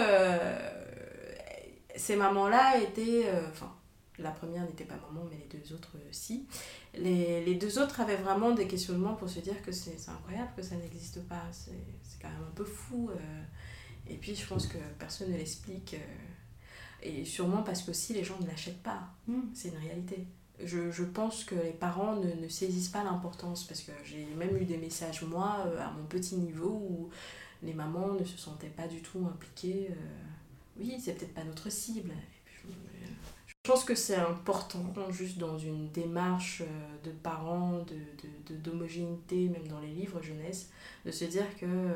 ces 1.94 2.16
mamans-là 2.16 2.80
étaient. 2.80 3.26
Enfin, 3.50 3.75
la 4.18 4.30
première 4.30 4.64
n'était 4.64 4.84
pas 4.84 4.96
maman, 4.96 5.26
mais 5.30 5.36
les 5.36 5.58
deux 5.58 5.74
autres, 5.74 5.92
euh, 5.96 6.08
si. 6.10 6.46
Les, 6.94 7.44
les 7.44 7.54
deux 7.56 7.78
autres 7.78 8.00
avaient 8.00 8.16
vraiment 8.16 8.52
des 8.52 8.66
questionnements 8.66 9.14
pour 9.14 9.28
se 9.28 9.40
dire 9.40 9.60
que 9.62 9.72
c'est 9.72 9.96
incroyable 10.08 10.50
que 10.56 10.62
ça 10.62 10.76
n'existe 10.76 11.22
pas. 11.28 11.42
C'est 11.52 11.72
quand 12.20 12.28
même 12.28 12.42
un 12.48 12.54
peu 12.54 12.64
fou. 12.64 13.10
euh. 13.10 13.42
Et 14.08 14.16
puis, 14.16 14.34
je 14.34 14.46
pense 14.46 14.66
que 14.66 14.78
personne 14.98 15.30
ne 15.32 15.36
l'explique. 15.36 15.94
euh, 15.94 15.98
et 17.02 17.24
sûrement 17.24 17.62
parce 17.62 17.82
que 17.82 17.92
si 17.92 18.14
les 18.14 18.24
gens 18.24 18.38
ne 18.40 18.46
l'achètent 18.46 18.82
pas, 18.82 19.00
Hmm. 19.26 19.42
c'est 19.54 19.68
une 19.68 19.76
réalité. 19.78 20.26
Je, 20.64 20.90
je 20.90 21.04
pense 21.04 21.44
que 21.44 21.54
les 21.54 21.72
parents 21.72 22.16
ne, 22.16 22.32
ne 22.32 22.48
saisissent 22.48 22.88
pas 22.88 23.04
l'importance 23.04 23.64
parce 23.64 23.82
que 23.82 23.92
j'ai 24.04 24.24
même 24.36 24.56
eu 24.56 24.64
des 24.64 24.78
messages, 24.78 25.22
moi, 25.22 25.64
euh, 25.66 25.78
à 25.80 25.90
mon 25.90 26.04
petit 26.04 26.36
niveau, 26.36 26.70
où 26.70 27.10
les 27.62 27.74
mamans 27.74 28.14
ne 28.14 28.24
se 28.24 28.38
sentaient 28.38 28.68
pas 28.70 28.88
du 28.88 29.02
tout 29.02 29.26
impliquées. 29.26 29.90
oui, 30.78 30.98
c'est 31.02 31.12
peut-être 31.14 31.34
pas 31.34 31.44
notre 31.44 31.70
cible. 31.70 32.10
Et 32.10 32.40
puis, 32.46 32.68
je, 33.66 33.72
pense 33.72 33.82
que 33.84 33.96
c'est 33.96 34.14
important, 34.14 35.10
juste 35.10 35.38
dans 35.38 35.58
une 35.58 35.90
démarche 35.90 36.62
euh, 36.62 36.96
de 37.02 37.10
parents, 37.10 37.78
de, 37.80 37.94
de, 37.94 38.54
de- 38.54 38.60
d'homogénéité, 38.60 39.48
même 39.48 39.66
dans 39.66 39.80
les 39.80 39.90
livres 39.90 40.22
jeunesse, 40.22 40.70
de 41.04 41.10
se 41.10 41.24
dire 41.24 41.46
que 41.58 41.66
euh, 41.66 41.94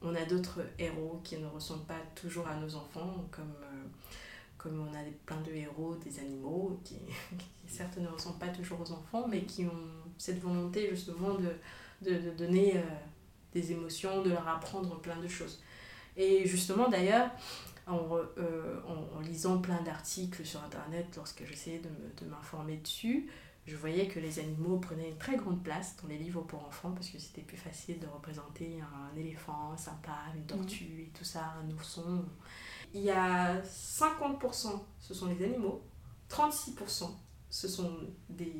on 0.00 0.14
a 0.14 0.24
d'autres 0.24 0.60
héros 0.78 1.20
qui 1.22 1.36
ne 1.36 1.46
ressemblent 1.46 1.84
pas 1.84 2.00
toujours 2.14 2.48
à 2.48 2.56
nos 2.56 2.74
enfants, 2.76 3.26
comme, 3.30 3.52
euh, 3.62 3.84
comme 4.56 4.88
on 4.88 4.94
a 4.96 5.02
plein 5.26 5.42
de 5.42 5.52
héros 5.52 5.96
des 5.96 6.18
animaux 6.18 6.80
qui, 6.84 6.96
certes 7.66 7.98
ne 7.98 8.08
ressemblent 8.08 8.38
pas 8.38 8.48
toujours 8.48 8.80
aux 8.80 8.90
enfants, 8.92 9.28
mais 9.28 9.42
qui 9.42 9.66
ont 9.66 9.90
cette 10.16 10.40
volonté 10.40 10.88
justement 10.88 11.34
de, 11.34 12.10
de, 12.10 12.30
donner 12.30 12.82
des 13.52 13.72
émotions, 13.72 14.22
de 14.22 14.30
leur 14.30 14.48
apprendre 14.48 14.98
plein 15.00 15.18
de 15.18 15.28
choses. 15.28 15.60
Et 16.16 16.46
justement 16.46 16.88
d'ailleurs, 16.88 17.30
en, 17.88 18.08
euh, 18.38 18.80
en, 18.86 19.16
en 19.16 19.20
lisant 19.20 19.58
plein 19.58 19.80
d'articles 19.82 20.44
sur 20.44 20.62
Internet, 20.64 21.06
lorsque 21.16 21.44
j'essayais 21.44 21.78
de 21.78 21.88
me- 21.88 22.12
de 22.20 22.26
m'informer 22.30 22.76
dessus, 22.78 23.28
je 23.66 23.76
voyais 23.76 24.08
que 24.08 24.18
les 24.18 24.38
animaux 24.38 24.78
prenaient 24.78 25.10
une 25.10 25.18
très 25.18 25.36
grande 25.36 25.62
place 25.62 25.96
dans 26.02 26.08
les 26.08 26.16
livres 26.18 26.40
pour 26.42 26.64
enfants 26.66 26.92
parce 26.92 27.10
que 27.10 27.18
c'était 27.18 27.42
plus 27.42 27.56
facile 27.58 27.98
de 28.00 28.06
représenter 28.06 28.80
un 28.80 29.14
éléphant 29.18 29.76
sympa, 29.76 30.16
une 30.34 30.44
tortue 30.46 31.02
et 31.08 31.12
tout 31.16 31.24
ça, 31.24 31.54
un 31.62 31.70
ourson. 31.72 32.24
Il 32.94 33.02
y 33.02 33.10
a 33.10 33.60
50% 33.62 34.80
ce 34.98 35.12
sont 35.14 35.26
les 35.26 35.44
animaux, 35.44 35.82
36% 36.30 37.10
ce 37.50 37.68
sont 37.68 37.92
des 38.30 38.54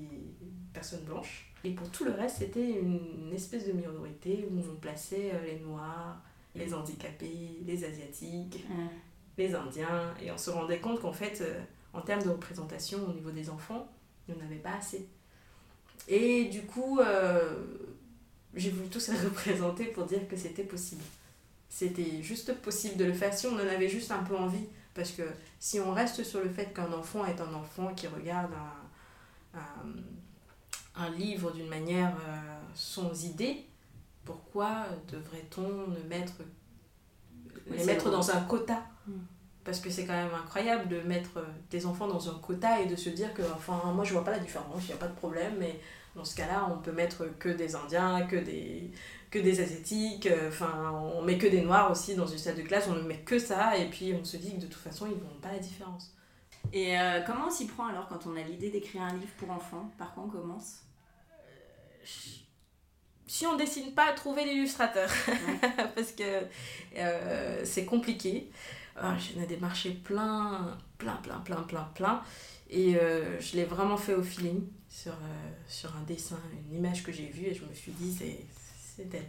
personnes 0.74 1.04
blanches 1.04 1.54
et 1.64 1.70
pour 1.74 1.90
tout 1.90 2.04
le 2.04 2.12
reste 2.12 2.38
c'était 2.38 2.78
une 2.80 3.30
espèce 3.32 3.66
de 3.66 3.72
minorité 3.72 4.46
où 4.50 4.58
on 4.60 4.76
plaçait 4.76 5.30
euh, 5.34 5.44
les 5.44 5.60
noirs, 5.60 6.22
les 6.54 6.72
handicapés, 6.74 7.60
les 7.64 7.84
asiatiques, 7.84 8.64
les 9.38 9.54
Indiens, 9.54 10.14
et 10.22 10.30
on 10.30 10.38
se 10.38 10.50
rendait 10.50 10.80
compte 10.80 11.00
qu'en 11.00 11.12
fait, 11.12 11.40
euh, 11.40 11.60
en 11.94 12.02
termes 12.02 12.22
de 12.22 12.28
représentation 12.28 12.98
au 13.08 13.12
niveau 13.12 13.30
des 13.30 13.48
enfants, 13.50 13.90
il 14.28 14.34
n'y 14.34 14.42
en 14.42 14.44
avait 14.44 14.56
pas 14.56 14.74
assez. 14.74 15.08
Et 16.08 16.46
du 16.46 16.62
coup, 16.62 17.00
euh, 17.00 17.54
j'ai 18.54 18.70
voulu 18.70 18.88
tous 18.88 19.08
les 19.08 19.18
représenter 19.24 19.86
pour 19.86 20.04
dire 20.04 20.26
que 20.28 20.36
c'était 20.36 20.64
possible. 20.64 21.02
C'était 21.68 22.22
juste 22.22 22.54
possible 22.60 22.96
de 22.96 23.04
le 23.04 23.12
faire 23.12 23.32
si 23.32 23.46
on 23.46 23.54
en 23.54 23.58
avait 23.58 23.88
juste 23.88 24.10
un 24.10 24.22
peu 24.22 24.36
envie. 24.36 24.66
Parce 24.94 25.12
que 25.12 25.22
si 25.60 25.78
on 25.80 25.92
reste 25.92 26.24
sur 26.24 26.40
le 26.42 26.48
fait 26.48 26.74
qu'un 26.74 26.92
enfant 26.92 27.24
est 27.24 27.40
un 27.40 27.54
enfant 27.54 27.94
qui 27.94 28.06
regarde 28.08 28.52
un, 29.54 29.58
un, 29.60 31.04
un 31.04 31.10
livre 31.10 31.52
d'une 31.52 31.68
manière 31.68 32.16
euh, 32.26 32.58
sans 32.74 33.24
idée, 33.24 33.64
pourquoi 34.24 34.86
devrait-on 35.10 35.88
ne 35.88 36.00
mettre, 36.08 36.32
Oui, 37.70 37.76
les 37.76 37.84
mettre 37.84 38.10
dans 38.10 38.30
un 38.30 38.40
quota? 38.42 38.82
Parce 39.68 39.80
que 39.80 39.90
c'est 39.90 40.06
quand 40.06 40.14
même 40.14 40.32
incroyable 40.32 40.88
de 40.88 41.02
mettre 41.02 41.44
des 41.70 41.84
enfants 41.84 42.06
dans 42.06 42.30
un 42.30 42.38
quota 42.38 42.80
et 42.80 42.86
de 42.86 42.96
se 42.96 43.10
dire 43.10 43.34
que, 43.34 43.42
enfin, 43.54 43.92
moi 43.94 44.02
je 44.02 44.14
vois 44.14 44.24
pas 44.24 44.30
la 44.30 44.38
différence, 44.38 44.82
il 44.84 44.86
n'y 44.86 44.94
a 44.94 44.96
pas 44.96 45.08
de 45.08 45.14
problème, 45.14 45.56
mais 45.58 45.78
dans 46.16 46.24
ce 46.24 46.34
cas-là, 46.36 46.66
on 46.72 46.78
peut 46.78 46.90
mettre 46.90 47.26
que 47.38 47.50
des 47.50 47.76
Indiens, 47.76 48.22
que 48.22 48.36
des, 48.36 48.90
que 49.30 49.38
des 49.38 49.60
Asiatiques, 49.60 50.24
euh, 50.24 50.48
enfin, 50.48 50.90
on 51.14 51.20
met 51.20 51.36
que 51.36 51.46
des 51.46 51.60
Noirs 51.60 51.90
aussi 51.90 52.14
dans 52.14 52.26
une 52.26 52.38
salle 52.38 52.56
de 52.56 52.62
classe, 52.62 52.88
on 52.88 52.94
ne 52.94 53.02
met 53.02 53.18
que 53.18 53.38
ça, 53.38 53.76
et 53.76 53.90
puis 53.90 54.14
on 54.18 54.24
se 54.24 54.38
dit 54.38 54.54
que 54.54 54.62
de 54.62 54.66
toute 54.68 54.82
façon, 54.82 55.04
ils 55.04 55.16
ne 55.16 55.20
verront 55.20 55.40
pas 55.42 55.52
la 55.52 55.58
différence. 55.58 56.14
Et 56.72 56.98
euh, 56.98 57.20
comment 57.26 57.48
on 57.48 57.50
s'y 57.50 57.66
prend 57.66 57.88
alors 57.88 58.08
quand 58.08 58.26
on 58.26 58.36
a 58.36 58.42
l'idée 58.42 58.70
d'écrire 58.70 59.02
un 59.02 59.12
livre 59.12 59.34
pour 59.36 59.50
enfants? 59.50 59.90
Par 59.98 60.14
quoi 60.14 60.24
on 60.24 60.30
commence? 60.30 60.78
Si 63.26 63.46
on 63.46 63.56
dessine 63.56 63.92
pas, 63.92 64.14
trouver 64.14 64.46
l'illustrateur. 64.46 65.10
Parce 65.94 66.12
que 66.12 66.42
euh, 66.96 67.60
c'est 67.66 67.84
compliqué. 67.84 68.50
Ah, 69.00 69.16
J'en 69.16 69.40
ai 69.42 69.46
démarché 69.46 69.92
plein, 69.92 70.76
plein, 70.98 71.16
plein, 71.16 71.38
plein, 71.40 71.62
plein, 71.62 71.88
plein. 71.94 72.22
Et 72.70 72.96
euh, 72.96 73.40
je 73.40 73.56
l'ai 73.56 73.64
vraiment 73.64 73.96
fait 73.96 74.14
au 74.14 74.22
feeling 74.22 74.62
sur, 74.88 75.12
euh, 75.12 75.50
sur 75.66 75.94
un 75.96 76.02
dessin, 76.02 76.38
une 76.68 76.78
image 76.78 77.02
que 77.02 77.12
j'ai 77.12 77.26
vue 77.26 77.46
et 77.46 77.54
je 77.54 77.64
me 77.64 77.72
suis 77.74 77.92
dit, 77.92 78.12
c'est 78.12 79.04
elle. 79.14 79.24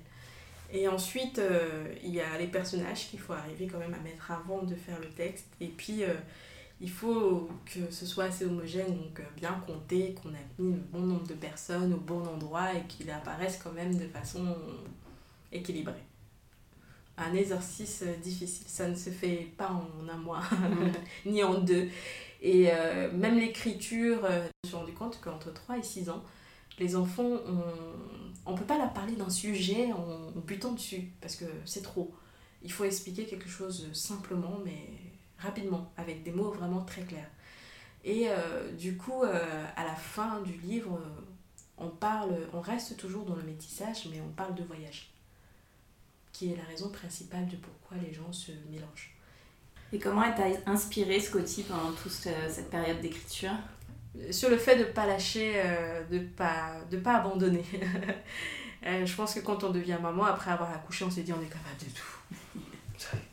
Et 0.72 0.88
ensuite, 0.88 1.42
il 2.04 2.12
y 2.12 2.22
a 2.22 2.38
les 2.38 2.48
personnages 2.48 3.10
qu'il 3.10 3.20
faut 3.20 3.34
arriver 3.34 3.66
quand 3.66 3.80
même 3.80 3.94
à 3.94 4.00
mettre 4.00 4.30
avant 4.32 4.62
de 4.62 4.76
faire 4.76 5.00
le 5.00 5.10
texte. 5.10 5.48
Et 5.60 5.68
puis, 5.68 6.04
il 6.80 6.90
faut 6.90 7.50
que 7.66 7.92
ce 7.92 8.06
soit 8.06 8.26
assez 8.26 8.46
homogène, 8.46 8.96
donc 8.96 9.20
bien 9.36 9.54
compté, 9.66 10.14
qu'on 10.14 10.30
ait 10.30 10.48
mis 10.60 10.74
le 10.74 10.80
bon 10.80 11.00
nombre 11.00 11.26
de 11.26 11.34
personnes 11.34 11.94
au 11.94 11.98
bon 11.98 12.24
endroit 12.24 12.74
et 12.76 12.84
qu'il 12.88 13.10
apparaisse 13.10 13.60
quand 13.64 13.72
même 13.72 13.98
de 13.98 14.08
façon 14.08 14.56
équilibrée. 15.52 16.09
Un 17.20 17.34
exercice 17.34 18.04
difficile, 18.24 18.66
ça 18.68 18.88
ne 18.88 18.96
se 18.96 19.10
fait 19.10 19.52
pas 19.58 19.72
en 19.72 20.10
un 20.10 20.18
mois, 20.18 20.42
ni 21.26 21.44
en 21.44 21.60
deux. 21.60 21.90
Et 22.42 22.70
euh, 22.72 23.12
même 23.12 23.38
l'écriture, 23.38 24.24
euh, 24.24 24.48
je 24.64 24.68
me 24.68 24.70
suis 24.70 24.78
rendu 24.78 24.94
compte 24.94 25.20
qu'entre 25.22 25.54
3 25.54 25.78
et 25.78 25.84
6 25.84 26.10
ans, 26.10 26.24
les 26.80 26.96
enfants, 26.96 27.38
on 28.46 28.54
ne 28.54 28.58
peut 28.58 28.64
pas 28.64 28.78
leur 28.78 28.94
parler 28.94 29.14
d'un 29.14 29.30
sujet 29.30 29.92
en, 29.92 30.38
en 30.38 30.40
butant 30.40 30.72
dessus, 30.72 31.12
parce 31.20 31.36
que 31.36 31.46
c'est 31.66 31.84
trop. 31.84 32.14
Il 32.64 32.72
faut 32.72 32.86
expliquer 32.86 33.26
quelque 33.26 33.50
chose 33.50 33.90
simplement, 33.92 34.60
mais 34.64 34.88
rapidement, 35.38 35.92
avec 35.98 36.24
des 36.24 36.32
mots 36.32 36.52
vraiment 36.52 36.82
très 36.82 37.02
clairs. 37.02 37.30
Et 38.04 38.30
euh, 38.30 38.72
du 38.74 38.98
coup, 38.98 39.24
euh, 39.24 39.66
à 39.76 39.84
la 39.84 39.96
fin 39.96 40.42
du 40.42 40.54
livre, 40.54 40.96
euh, 40.96 41.22
on 41.78 41.90
parle, 41.90 42.36
on 42.54 42.62
reste 42.62 42.98
toujours 42.98 43.26
dans 43.26 43.36
le 43.36 43.44
métissage, 43.44 44.08
mais 44.12 44.22
on 44.22 44.32
parle 44.32 44.56
de 44.56 44.64
voyage, 44.64 45.12
qui 46.40 46.54
est 46.54 46.56
la 46.56 46.64
raison 46.64 46.88
principale 46.88 47.46
de 47.50 47.58
pourquoi 47.58 47.98
les 48.02 48.14
gens 48.14 48.32
se 48.32 48.54
mélangent. 48.72 49.14
Et 49.92 50.00
comment 50.00 50.24
elle 50.24 50.36
t'a 50.36 50.72
inspiré 50.72 51.20
Scotty 51.20 51.64
pendant 51.64 51.92
toute 51.92 52.14
cette 52.14 52.70
période 52.70 53.02
d'écriture? 53.02 53.52
Sur 54.32 54.50
le 54.50 54.58
fait 54.58 54.78
de 54.78 54.86
ne 54.86 54.92
pas 54.92 55.06
lâcher, 55.06 55.62
de 56.10 56.20
ne 56.20 56.24
pas, 56.24 56.78
de 56.90 56.96
pas 56.96 57.18
abandonner. 57.18 57.66
je 58.84 59.16
pense 59.16 59.34
que 59.34 59.42
quand 59.42 59.66
on 59.66 59.72
devient 59.72 59.98
maman, 60.02 60.24
après 60.24 60.52
avoir 60.52 60.72
accouché, 60.72 61.04
on 61.04 61.12
s'est 61.12 61.24
dit 61.24 61.34
on 61.34 61.42
est 61.42 61.50
capable 61.50 61.78
de 61.78 61.94
tout 61.94 62.19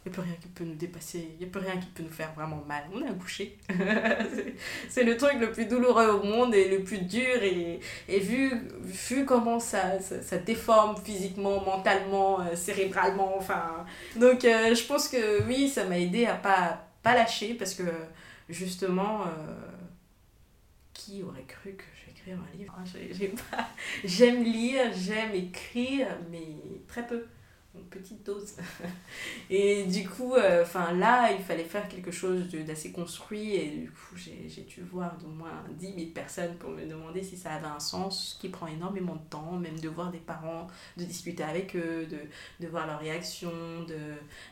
n'y 0.07 0.12
a 0.12 0.21
plus 0.21 0.23
rien 0.23 0.38
qui 0.40 0.49
peut 0.49 0.64
nous 0.64 0.75
dépasser, 0.75 1.29
il 1.35 1.38
n'y 1.38 1.45
a 1.45 1.53
plus 1.53 1.61
rien 1.61 1.79
qui 1.81 1.87
peut 1.88 2.03
nous 2.03 2.11
faire 2.11 2.33
vraiment 2.35 2.62
mal. 2.66 2.85
On 2.92 3.03
est 3.03 3.09
accouché. 3.09 3.59
c'est 4.88 5.05
le 5.05 5.16
truc 5.16 5.35
le 5.40 5.51
plus 5.51 5.66
douloureux 5.66 6.09
au 6.09 6.23
monde 6.23 6.55
et 6.55 6.69
le 6.69 6.83
plus 6.83 6.99
dur. 6.99 7.42
Et, 7.42 7.81
et 8.09 8.21
vu, 8.21 8.53
vu 8.83 9.25
comment 9.25 9.59
ça, 9.59 10.01
ça, 10.01 10.38
déforme 10.38 10.97
physiquement, 11.03 11.61
mentalement, 11.64 12.40
euh, 12.40 12.55
cérébralement, 12.55 13.37
enfin. 13.37 13.85
Donc 14.16 14.45
euh, 14.45 14.75
je 14.75 14.85
pense 14.85 15.09
que 15.09 15.42
oui, 15.47 15.69
ça 15.69 15.85
m'a 15.85 15.99
aidé 15.99 16.27
à 16.27 16.35
pas, 16.35 16.87
pas 17.03 17.14
lâcher 17.14 17.55
parce 17.55 17.75
que 17.75 17.85
justement, 18.49 19.23
euh, 19.23 19.27
qui 20.92 21.23
aurait 21.23 21.45
cru 21.45 21.73
que 21.73 21.85
j'écrirais 22.07 22.37
un 22.37 22.59
livre? 22.59 22.77
Hein, 22.79 23.64
J'aime 24.05 24.42
lire, 24.45 24.92
j'aime 24.95 25.35
écrire, 25.35 26.09
mais 26.31 26.47
très 26.87 27.07
peu 27.07 27.25
petite 27.83 28.25
dose. 28.25 28.55
et 29.51 29.85
du 29.85 30.09
coup, 30.09 30.35
euh, 30.35 30.62
enfin 30.62 30.93
là, 30.93 31.33
il 31.33 31.43
fallait 31.43 31.65
faire 31.65 31.89
quelque 31.89 32.11
chose 32.11 32.49
d'assez 32.67 32.93
construit 32.93 33.55
et 33.55 33.69
du 33.69 33.91
coup, 33.91 34.17
j'ai 34.17 34.62
dû 34.62 34.83
voir 34.83 35.17
d'au 35.19 35.29
moins 35.29 35.65
10 35.79 35.87
000 35.87 36.11
personnes 36.15 36.55
pour 36.57 36.71
me 36.71 36.87
demander 36.87 37.23
si 37.23 37.37
ça 37.37 37.53
avait 37.53 37.67
un 37.67 37.81
sens, 37.81 38.35
ce 38.35 38.41
qui 38.41 38.49
prend 38.49 38.67
énormément 38.67 39.17
de 39.17 39.29
temps, 39.31 39.53
même 39.53 39.79
de 39.79 39.89
voir 39.89 40.11
des 40.11 40.19
parents, 40.19 40.67
de 40.97 41.05
discuter 41.05 41.43
avec 41.43 41.77
eux, 41.77 42.07
de, 42.07 42.19
de 42.65 42.69
voir 42.69 42.87
leurs 42.87 43.01
réactions, 43.01 43.83
de... 43.89 43.97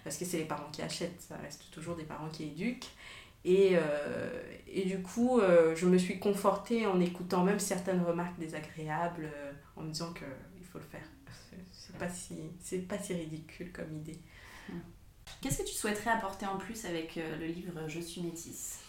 parce 0.03 0.17
que 0.17 0.25
c'est 0.25 0.39
les 0.39 0.45
parents 0.45 0.71
qui 0.73 0.83
achètent, 0.83 1.21
ça 1.21 1.37
reste 1.37 1.71
toujours 1.71 1.97
des 1.97 2.05
parents 2.05 2.29
qui 2.29 2.45
éduquent. 2.45 2.91
Et, 3.45 3.73
euh, 3.75 4.43
et 4.67 4.85
du 4.87 5.03
coup, 5.03 5.39
euh, 5.39 5.77
je 5.77 5.87
me 5.87 5.99
suis 5.99 6.19
confortée 6.19 6.87
en 6.87 6.99
écoutant 6.99 7.45
même 7.45 7.59
certaines 7.59 8.03
remarques 8.03 8.39
désagréables, 8.39 9.31
en 9.77 9.83
me 9.83 9.91
disant 9.91 10.13
qu'il 10.15 10.65
faut 10.65 10.79
le 10.79 10.85
faire 10.85 11.14
c'est 12.61 12.89
pas 12.89 12.99
si 12.99 13.15
ridicule 13.15 13.73
comme 13.73 13.95
idée. 13.97 14.19
Qu'est-ce 15.41 15.59
que 15.59 15.69
tu 15.69 15.75
souhaiterais 15.75 16.11
apporter 16.11 16.47
en 16.47 16.57
plus 16.57 16.85
avec 16.85 17.17
euh, 17.17 17.37
le 17.39 17.47
livre 17.47 17.89
Je 17.89 18.01
suis 18.01 18.23
métisse? 18.23 18.84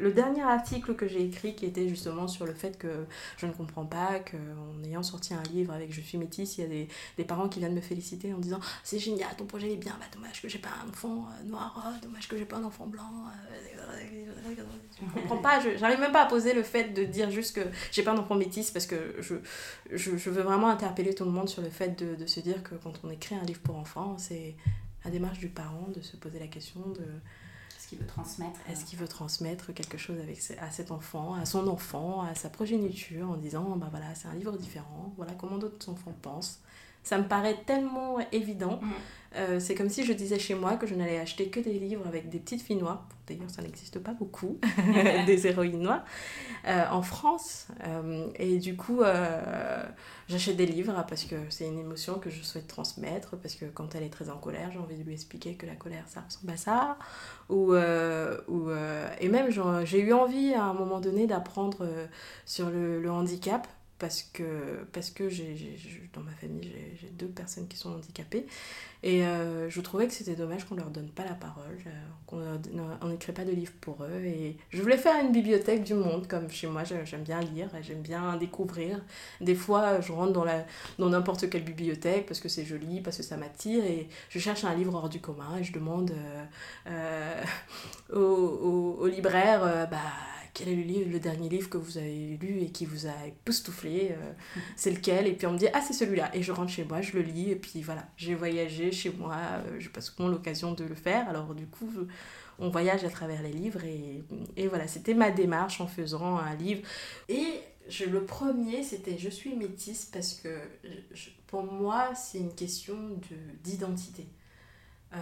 Le 0.00 0.12
dernier 0.12 0.42
article 0.42 0.94
que 0.94 1.08
j'ai 1.08 1.22
écrit 1.22 1.54
qui 1.54 1.66
était 1.66 1.88
justement 1.88 2.28
sur 2.28 2.46
le 2.46 2.54
fait 2.54 2.78
que 2.78 3.06
je 3.36 3.46
ne 3.46 3.52
comprends 3.52 3.86
pas 3.86 4.20
qu'en 4.20 4.84
ayant 4.84 5.02
sorti 5.02 5.34
un 5.34 5.42
livre 5.44 5.72
avec 5.72 5.92
Je 5.92 6.00
suis 6.00 6.18
métisse, 6.18 6.58
il 6.58 6.60
y 6.62 6.64
a 6.64 6.86
des, 7.16 7.24
parents 7.24 7.48
qui 7.48 7.58
viennent 7.58 7.74
me 7.74 7.80
féliciter 7.80 8.32
en 8.32 8.38
disant 8.38 8.60
c'est 8.82 8.98
génial, 8.98 9.34
ton 9.36 9.46
projet 9.46 9.72
est 9.72 9.76
bien, 9.76 9.96
bah, 9.98 10.06
dommage 10.12 10.42
que 10.42 10.48
j'ai 10.48 10.58
pas 10.58 10.70
un 10.84 10.88
enfant 10.88 11.26
euh, 11.40 11.44
noir, 11.44 11.92
dommage 12.02 12.28
que 12.28 12.36
j'ai 12.36 12.44
pas 12.44 12.56
un 12.56 12.64
enfant 12.64 12.86
blanc. 12.86 13.10
je 15.00 15.20
comprends 15.20 15.38
pas, 15.38 15.60
j'arrive 15.76 16.00
même 16.00 16.12
pas 16.12 16.22
à 16.22 16.26
poser 16.26 16.54
le 16.54 16.62
fait 16.62 16.92
de 16.92 17.04
dire 17.04 17.30
juste 17.30 17.56
que 17.56 17.66
j'ai 17.90 18.02
pas 18.02 18.12
un 18.12 18.18
enfant 18.18 18.34
métisse 18.34 18.70
parce 18.70 18.86
que 18.86 19.16
je, 19.20 19.36
je, 19.92 20.30
veux 20.30 20.42
vraiment 20.42 20.68
interpeller 20.68 21.14
tout 21.14 21.24
le 21.24 21.30
monde 21.30 21.48
sur 21.48 21.62
le 21.62 21.70
fait 21.70 21.98
de, 21.98 22.14
de 22.14 22.26
se 22.26 22.40
dire 22.40 22.62
que 22.62 22.74
quand 22.74 22.92
on 23.04 23.10
écrit 23.10 23.34
un 23.34 23.44
livre 23.44 23.60
pour 23.60 23.76
enfants, 23.76 24.16
c'est 24.18 24.54
la 25.04 25.10
démarche 25.10 25.38
du 25.38 25.48
parent 25.48 25.88
de 25.94 26.00
se 26.00 26.16
poser 26.16 26.38
la 26.38 26.46
question 26.46 26.80
de 26.80 27.04
qu'il 27.94 28.02
veut 28.02 28.06
transmettre 28.06 28.60
Est-ce 28.68 28.82
euh, 28.82 28.86
qu'il 28.86 28.98
veut 28.98 29.08
transmettre 29.08 29.72
quelque 29.74 29.98
chose 29.98 30.18
avec, 30.20 30.38
à 30.60 30.70
cet 30.70 30.90
enfant, 30.90 31.34
à 31.34 31.44
son 31.44 31.66
enfant, 31.68 32.22
à 32.22 32.34
sa 32.34 32.48
progéniture, 32.48 33.30
en 33.30 33.36
disant, 33.36 33.76
bah 33.76 33.88
voilà, 33.90 34.14
c'est 34.14 34.28
un 34.28 34.34
livre 34.34 34.56
différent, 34.56 35.12
voilà 35.16 35.32
comment 35.32 35.58
d'autres 35.58 35.88
enfants 35.88 36.14
pensent. 36.22 36.60
Ça 37.04 37.18
me 37.18 37.28
paraît 37.28 37.58
tellement 37.66 38.18
évident. 38.32 38.80
Euh, 39.36 39.58
c'est 39.58 39.74
comme 39.74 39.88
si 39.88 40.04
je 40.04 40.12
disais 40.12 40.38
chez 40.38 40.54
moi 40.54 40.76
que 40.76 40.86
je 40.86 40.94
n'allais 40.94 41.18
acheter 41.18 41.48
que 41.48 41.58
des 41.58 41.78
livres 41.78 42.06
avec 42.06 42.28
des 42.28 42.38
petites 42.38 42.62
filles 42.62 42.76
noires. 42.76 43.06
D'ailleurs, 43.26 43.50
ça 43.50 43.62
n'existe 43.62 43.98
pas 43.98 44.12
beaucoup, 44.12 44.58
des 45.26 45.46
héroïnes 45.46 45.80
noires, 45.80 46.04
euh, 46.66 46.84
en 46.90 47.02
France. 47.02 47.66
Euh, 47.84 48.28
et 48.36 48.58
du 48.58 48.76
coup, 48.76 49.00
j'achète 50.28 50.56
des 50.56 50.66
livres 50.66 51.04
parce 51.08 51.24
que 51.24 51.36
c'est 51.50 51.66
une 51.66 51.78
émotion 51.78 52.14
que 52.14 52.30
je 52.30 52.42
souhaite 52.42 52.68
transmettre. 52.68 53.36
Parce 53.36 53.54
que 53.54 53.64
quand 53.66 53.94
elle 53.94 54.04
est 54.04 54.12
très 54.12 54.30
en 54.30 54.36
colère, 54.36 54.70
j'ai 54.72 54.78
envie 54.78 54.96
de 54.96 55.02
lui 55.02 55.14
expliquer 55.14 55.54
que 55.54 55.66
la 55.66 55.74
colère, 55.74 56.04
ça 56.06 56.20
ressemble 56.20 56.52
à 56.52 56.56
ça. 56.56 56.98
Ou, 57.48 57.74
ou, 57.74 58.70
et 59.20 59.28
même, 59.28 59.50
j'ai 59.84 60.00
eu 60.00 60.12
envie 60.12 60.54
à 60.54 60.64
un 60.64 60.74
moment 60.74 61.00
donné 61.00 61.26
d'apprendre 61.26 61.86
sur 62.46 62.70
le, 62.70 63.00
le 63.00 63.10
handicap 63.10 63.66
parce 64.04 64.22
que, 64.22 64.84
parce 64.92 65.08
que 65.08 65.24
dans 66.12 66.20
ma 66.20 66.32
famille, 66.32 66.70
j'ai 67.00 67.08
deux 67.08 67.26
personnes 67.26 67.66
qui 67.66 67.78
sont 67.78 67.94
handicapées. 67.94 68.44
Et 69.02 69.24
euh, 69.24 69.70
je 69.70 69.80
trouvais 69.80 70.06
que 70.06 70.12
c'était 70.12 70.34
dommage 70.34 70.64
qu'on 70.64 70.74
leur 70.74 70.90
donne 70.90 71.08
pas 71.08 71.24
la 71.24 71.32
parole, 71.32 71.78
euh, 71.86 72.58
qu'on 73.00 73.08
n'écrit 73.08 73.32
pas 73.32 73.46
de 73.46 73.52
livres 73.52 73.72
pour 73.80 74.04
eux. 74.04 74.24
Et 74.26 74.58
je 74.68 74.82
voulais 74.82 74.98
faire 74.98 75.24
une 75.24 75.32
bibliothèque 75.32 75.84
du 75.84 75.94
monde, 75.94 76.26
comme 76.26 76.50
chez 76.50 76.66
moi, 76.66 76.82
j'aime 76.84 77.22
bien 77.22 77.40
lire, 77.40 77.70
j'aime 77.80 78.02
bien 78.02 78.36
découvrir. 78.36 79.00
Des 79.40 79.54
fois, 79.54 80.02
je 80.02 80.12
rentre 80.12 80.34
dans, 80.34 80.44
la, 80.44 80.66
dans 80.98 81.08
n'importe 81.08 81.48
quelle 81.48 81.64
bibliothèque 81.64 82.26
parce 82.26 82.40
que 82.40 82.50
c'est 82.50 82.66
joli, 82.66 83.00
parce 83.00 83.16
que 83.16 83.22
ça 83.22 83.38
m'attire, 83.38 83.86
et 83.86 84.06
je 84.28 84.38
cherche 84.38 84.64
un 84.64 84.74
livre 84.74 84.94
hors 84.94 85.08
du 85.08 85.20
commun 85.20 85.56
et 85.58 85.64
je 85.64 85.72
demande 85.72 86.12
euh, 86.88 87.42
au, 88.12 88.18
au, 88.18 88.96
au, 89.00 89.06
libraire, 89.06 89.88
bah 89.90 89.96
quel 90.54 90.68
est 90.68 90.76
le, 90.76 90.82
livre, 90.82 91.10
le 91.10 91.20
dernier 91.20 91.48
livre 91.48 91.68
que 91.68 91.76
vous 91.76 91.98
avez 91.98 92.38
lu 92.40 92.60
et 92.60 92.70
qui 92.70 92.86
vous 92.86 93.06
a 93.06 93.26
époustouflé 93.26 94.12
euh, 94.12 94.32
C'est 94.76 94.92
lequel? 94.92 95.26
Et 95.26 95.32
puis 95.32 95.46
on 95.46 95.52
me 95.52 95.58
dit, 95.58 95.66
ah, 95.72 95.80
c'est 95.80 95.92
celui-là. 95.92 96.34
Et 96.34 96.42
je 96.42 96.52
rentre 96.52 96.70
chez 96.70 96.84
moi, 96.84 97.00
je 97.00 97.12
le 97.12 97.22
lis, 97.22 97.50
et 97.50 97.56
puis 97.56 97.82
voilà, 97.82 98.06
j'ai 98.16 98.34
voyagé 98.34 98.92
chez 98.92 99.10
moi, 99.10 99.36
euh, 99.36 99.76
je 99.80 99.88
passe 99.88 100.12
souvent 100.12 100.28
l'occasion 100.28 100.72
de 100.72 100.84
le 100.84 100.94
faire. 100.94 101.28
Alors 101.28 101.54
du 101.54 101.66
coup, 101.66 101.90
on 102.58 102.70
voyage 102.70 103.04
à 103.04 103.10
travers 103.10 103.42
les 103.42 103.52
livres, 103.52 103.84
et, 103.84 104.22
et 104.56 104.68
voilà, 104.68 104.86
c'était 104.86 105.14
ma 105.14 105.30
démarche 105.30 105.80
en 105.80 105.86
faisant 105.86 106.38
un 106.38 106.54
livre. 106.54 106.82
Et 107.28 107.60
le 108.10 108.24
premier, 108.24 108.82
c'était 108.82 109.18
Je 109.18 109.28
suis 109.28 109.54
métisse 109.54 110.06
parce 110.06 110.34
que 110.34 110.48
pour 111.46 111.64
moi, 111.64 112.14
c'est 112.14 112.38
une 112.38 112.54
question 112.54 112.96
d'identité. 113.62 114.26
Euh, 115.12 115.18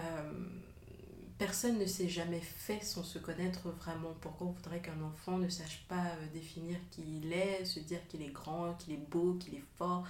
personne 1.43 1.77
ne 1.77 1.85
s'est 1.85 2.07
jamais 2.07 2.39
fait 2.39 2.81
sans 2.81 3.03
se 3.03 3.19
connaître 3.19 3.67
vraiment. 3.67 4.15
Pourquoi 4.21 4.47
on 4.47 4.51
voudrait 4.51 4.79
qu'un 4.79 5.01
enfant 5.01 5.37
ne 5.37 5.49
sache 5.49 5.83
pas 5.89 6.05
euh, 6.05 6.27
définir 6.33 6.77
qui 6.89 7.03
il 7.21 7.33
est, 7.33 7.65
se 7.65 7.81
dire 7.81 7.99
qu'il 8.07 8.21
est 8.21 8.31
grand, 8.31 8.75
qu'il 8.75 8.93
est 8.93 9.09
beau, 9.09 9.33
qu'il 9.33 9.55
est 9.55 9.65
fort? 9.77 10.05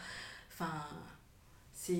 Enfin, 0.52 0.86
c'est, 1.74 1.98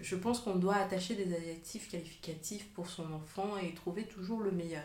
je 0.00 0.14
pense 0.14 0.38
qu'on 0.38 0.54
doit 0.54 0.76
attacher 0.76 1.16
des 1.16 1.34
adjectifs 1.34 1.90
qualificatifs 1.90 2.68
pour 2.72 2.88
son 2.88 3.12
enfant 3.12 3.56
et 3.58 3.74
trouver 3.74 4.04
toujours 4.04 4.42
le 4.42 4.52
meilleur. 4.52 4.84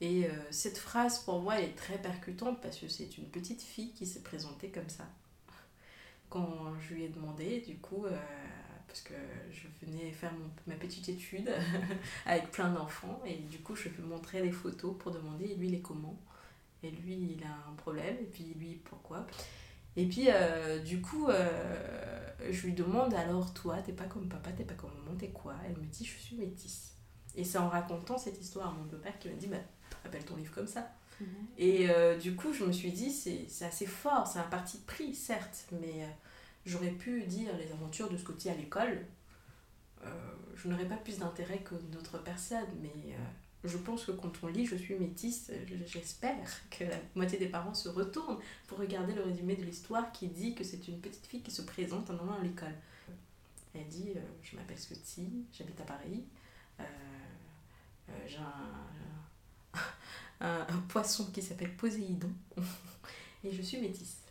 Et 0.00 0.26
euh, 0.26 0.30
cette 0.50 0.78
phrase, 0.78 1.20
pour 1.20 1.40
moi, 1.42 1.60
est 1.60 1.76
très 1.76 1.98
percutante 1.98 2.60
parce 2.60 2.76
que 2.76 2.88
c'est 2.88 3.18
une 3.18 3.26
petite 3.26 3.62
fille 3.62 3.92
qui 3.92 4.04
s'est 4.04 4.22
présentée 4.24 4.70
comme 4.70 4.88
ça. 4.88 5.06
Quand 6.28 6.74
je 6.80 6.94
lui 6.94 7.04
ai 7.04 7.08
demandé, 7.08 7.60
du 7.60 7.76
coup, 7.76 8.04
euh, 8.04 8.18
parce 8.92 9.00
que 9.00 9.14
je 9.50 9.86
venais 9.86 10.12
faire 10.12 10.32
mon, 10.34 10.50
ma 10.66 10.74
petite 10.74 11.08
étude 11.08 11.50
avec 12.26 12.50
plein 12.50 12.70
d'enfants 12.70 13.22
et 13.24 13.36
du 13.36 13.58
coup 13.60 13.74
je 13.74 13.88
lui 13.88 14.02
montrer 14.02 14.42
des 14.42 14.52
photos 14.52 14.94
pour 14.98 15.12
demander 15.12 15.54
lui 15.54 15.68
il 15.68 15.74
est 15.76 15.80
comment? 15.80 16.20
Et 16.82 16.90
lui 16.90 17.14
il 17.14 17.42
a 17.42 17.70
un 17.70 17.74
problème 17.76 18.16
et 18.20 18.26
puis 18.26 18.52
lui 18.58 18.74
pourquoi? 18.84 19.26
Et 19.96 20.06
puis, 20.06 20.28
euh, 20.28 20.78
du 20.78 21.02
coup, 21.02 21.28
euh, 21.28 22.26
je 22.50 22.66
lui 22.66 22.72
demande 22.72 23.12
alors, 23.12 23.52
toi, 23.52 23.76
t'es 23.84 23.92
pas 23.92 24.04
comme 24.04 24.26
papa, 24.26 24.50
t'es 24.52 24.64
pas 24.64 24.72
comme 24.72 24.90
maman, 25.04 25.14
t'es 25.18 25.28
quoi? 25.28 25.54
Elle 25.66 25.76
me 25.76 25.84
dit, 25.84 26.06
je 26.06 26.18
suis 26.18 26.36
métisse. 26.36 26.94
Et 27.34 27.44
c'est 27.44 27.58
en 27.58 27.68
racontant 27.68 28.16
cette 28.16 28.40
histoire 28.40 28.68
à 28.68 28.72
mon 28.72 28.84
beau-père 28.84 29.18
qui 29.18 29.28
m'a 29.28 29.34
dit, 29.34 29.48
bah, 29.48 29.58
appelle 30.04 30.24
ton 30.24 30.36
livre 30.36 30.54
comme 30.54 30.66
ça. 30.66 30.90
Et 31.56 31.88
euh, 31.88 32.16
du 32.16 32.34
coup, 32.34 32.52
je 32.52 32.64
me 32.64 32.72
suis 32.72 32.90
dit, 32.90 33.10
c'est 33.10 33.64
assez 33.64 33.86
fort, 33.86 34.26
c'est 34.26 34.38
un 34.38 34.48
parti 34.48 34.78
de 34.78 34.84
pris, 34.84 35.14
certes, 35.14 35.66
mais 35.70 36.04
j'aurais 36.66 36.90
pu 36.92 37.22
dire 37.24 37.56
les 37.58 37.70
aventures 37.72 38.08
de 38.10 38.16
Scotty 38.16 38.50
à 38.50 38.54
l'école. 38.54 39.06
Euh, 40.04 40.08
je 40.56 40.68
n'aurais 40.68 40.86
pas 40.88 40.96
plus 40.96 41.18
d'intérêt 41.18 41.58
que 41.58 41.74
d'autres 41.74 42.18
personnes, 42.18 42.66
mais 42.80 43.14
euh, 43.14 43.18
je 43.64 43.76
pense 43.78 44.04
que 44.06 44.12
quand 44.12 44.32
on 44.42 44.48
lit 44.48 44.66
Je 44.66 44.76
suis 44.76 44.94
métisse, 44.96 45.50
je- 45.68 45.84
j'espère 45.86 46.48
que 46.70 46.84
la 46.84 46.96
moitié 47.14 47.38
des 47.38 47.48
parents 47.48 47.74
se 47.74 47.88
retournent 47.88 48.38
pour 48.66 48.78
regarder 48.78 49.14
le 49.14 49.22
résumé 49.22 49.54
de 49.56 49.62
l'histoire 49.62 50.10
qui 50.12 50.28
dit 50.28 50.54
que 50.54 50.64
c'est 50.64 50.88
une 50.88 51.00
petite 51.00 51.26
fille 51.26 51.42
qui 51.42 51.50
se 51.52 51.62
présente 51.62 52.10
un 52.10 52.14
moment 52.14 52.34
à 52.38 52.42
l'école. 52.42 52.74
Elle 53.74 53.86
dit 53.88 54.12
euh, 54.16 54.20
Je 54.42 54.56
m'appelle 54.56 54.78
Scotty, 54.78 55.46
j'habite 55.52 55.80
à 55.80 55.84
Paris, 55.84 56.24
euh, 56.80 56.84
euh, 58.10 58.12
j'ai 58.26 58.38
un- 58.38 59.78
un 60.68 60.78
poisson 60.88 61.26
qui 61.32 61.40
s'appelle 61.42 61.74
Poséidon 61.76 62.32
et 63.44 63.52
je 63.52 63.62
suis 63.62 63.80
métisse. 63.80 64.21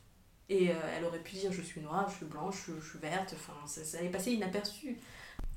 Et 0.54 0.70
euh, 0.70 0.74
elle 0.98 1.06
aurait 1.06 1.20
pu 1.24 1.36
dire 1.36 1.52
Je 1.54 1.62
suis 1.62 1.80
noire, 1.82 2.10
je 2.10 2.18
suis 2.18 2.26
blanche, 2.26 2.66
je, 2.68 2.74
je 2.82 2.90
suis 2.90 3.00
verte, 3.00 3.34
enfin 3.36 3.54
ça, 3.66 3.84
ça 3.86 4.00
allait 4.00 4.10
passer 4.10 4.32
inaperçu. 4.34 4.98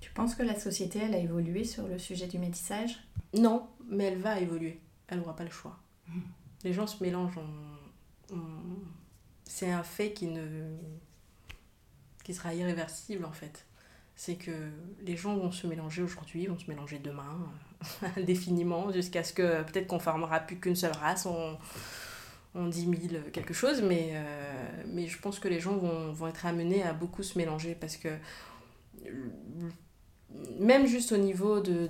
Tu 0.00 0.10
penses 0.12 0.34
que 0.36 0.42
la 0.44 0.58
société, 0.58 1.00
elle 1.00 1.14
a 1.14 1.18
évolué 1.18 1.64
sur 1.64 1.86
le 1.88 1.98
sujet 1.98 2.26
du 2.28 2.38
métissage? 2.38 3.02
Non, 3.34 3.66
mais 3.88 4.04
elle 4.04 4.20
va 4.20 4.38
évoluer. 4.38 4.78
Elle 5.08 5.18
n'aura 5.18 5.34
pas 5.34 5.44
le 5.44 5.50
choix. 5.50 5.76
Les 6.62 6.72
gens 6.72 6.86
se 6.86 7.02
mélangent. 7.02 7.38
en- 7.38 8.34
en- 8.36 8.78
C'est 9.46 9.70
un 9.70 9.82
fait 9.82 10.12
qui 10.12 10.26
ne 10.28 10.76
qui 12.22 12.34
sera 12.34 12.54
irréversible 12.54 13.24
en 13.24 13.32
fait. 13.32 13.66
C'est 14.16 14.36
que 14.36 14.70
les 15.02 15.16
gens 15.16 15.36
vont 15.36 15.50
se 15.50 15.66
mélanger 15.66 16.02
aujourd'hui, 16.02 16.46
vont 16.46 16.58
se 16.58 16.70
mélanger 16.70 16.98
demain, 17.00 17.50
indéfiniment, 18.16 18.92
jusqu'à 18.92 19.24
ce 19.24 19.32
que 19.32 19.62
peut-être 19.64 19.88
qu'on 19.88 19.98
formera 19.98 20.38
plus 20.40 20.58
qu'une 20.60 20.76
seule 20.76 20.92
race, 20.96 21.26
on, 21.26 21.58
on 22.54 22.68
10 22.68 22.80
000 22.82 23.22
quelque 23.32 23.54
chose, 23.54 23.82
mais, 23.82 24.10
euh, 24.12 24.82
mais 24.88 25.06
je 25.06 25.18
pense 25.18 25.38
que 25.38 25.48
les 25.48 25.60
gens 25.60 25.76
vont, 25.76 26.12
vont 26.12 26.28
être 26.28 26.46
amenés 26.46 26.82
à 26.82 26.92
beaucoup 26.92 27.22
se 27.22 27.36
mélanger 27.36 27.74
parce 27.74 27.96
que 27.96 28.08
euh, 29.06 29.10
même 30.58 30.86
juste 30.86 31.12
au 31.12 31.16
niveau 31.16 31.60
de, 31.60 31.86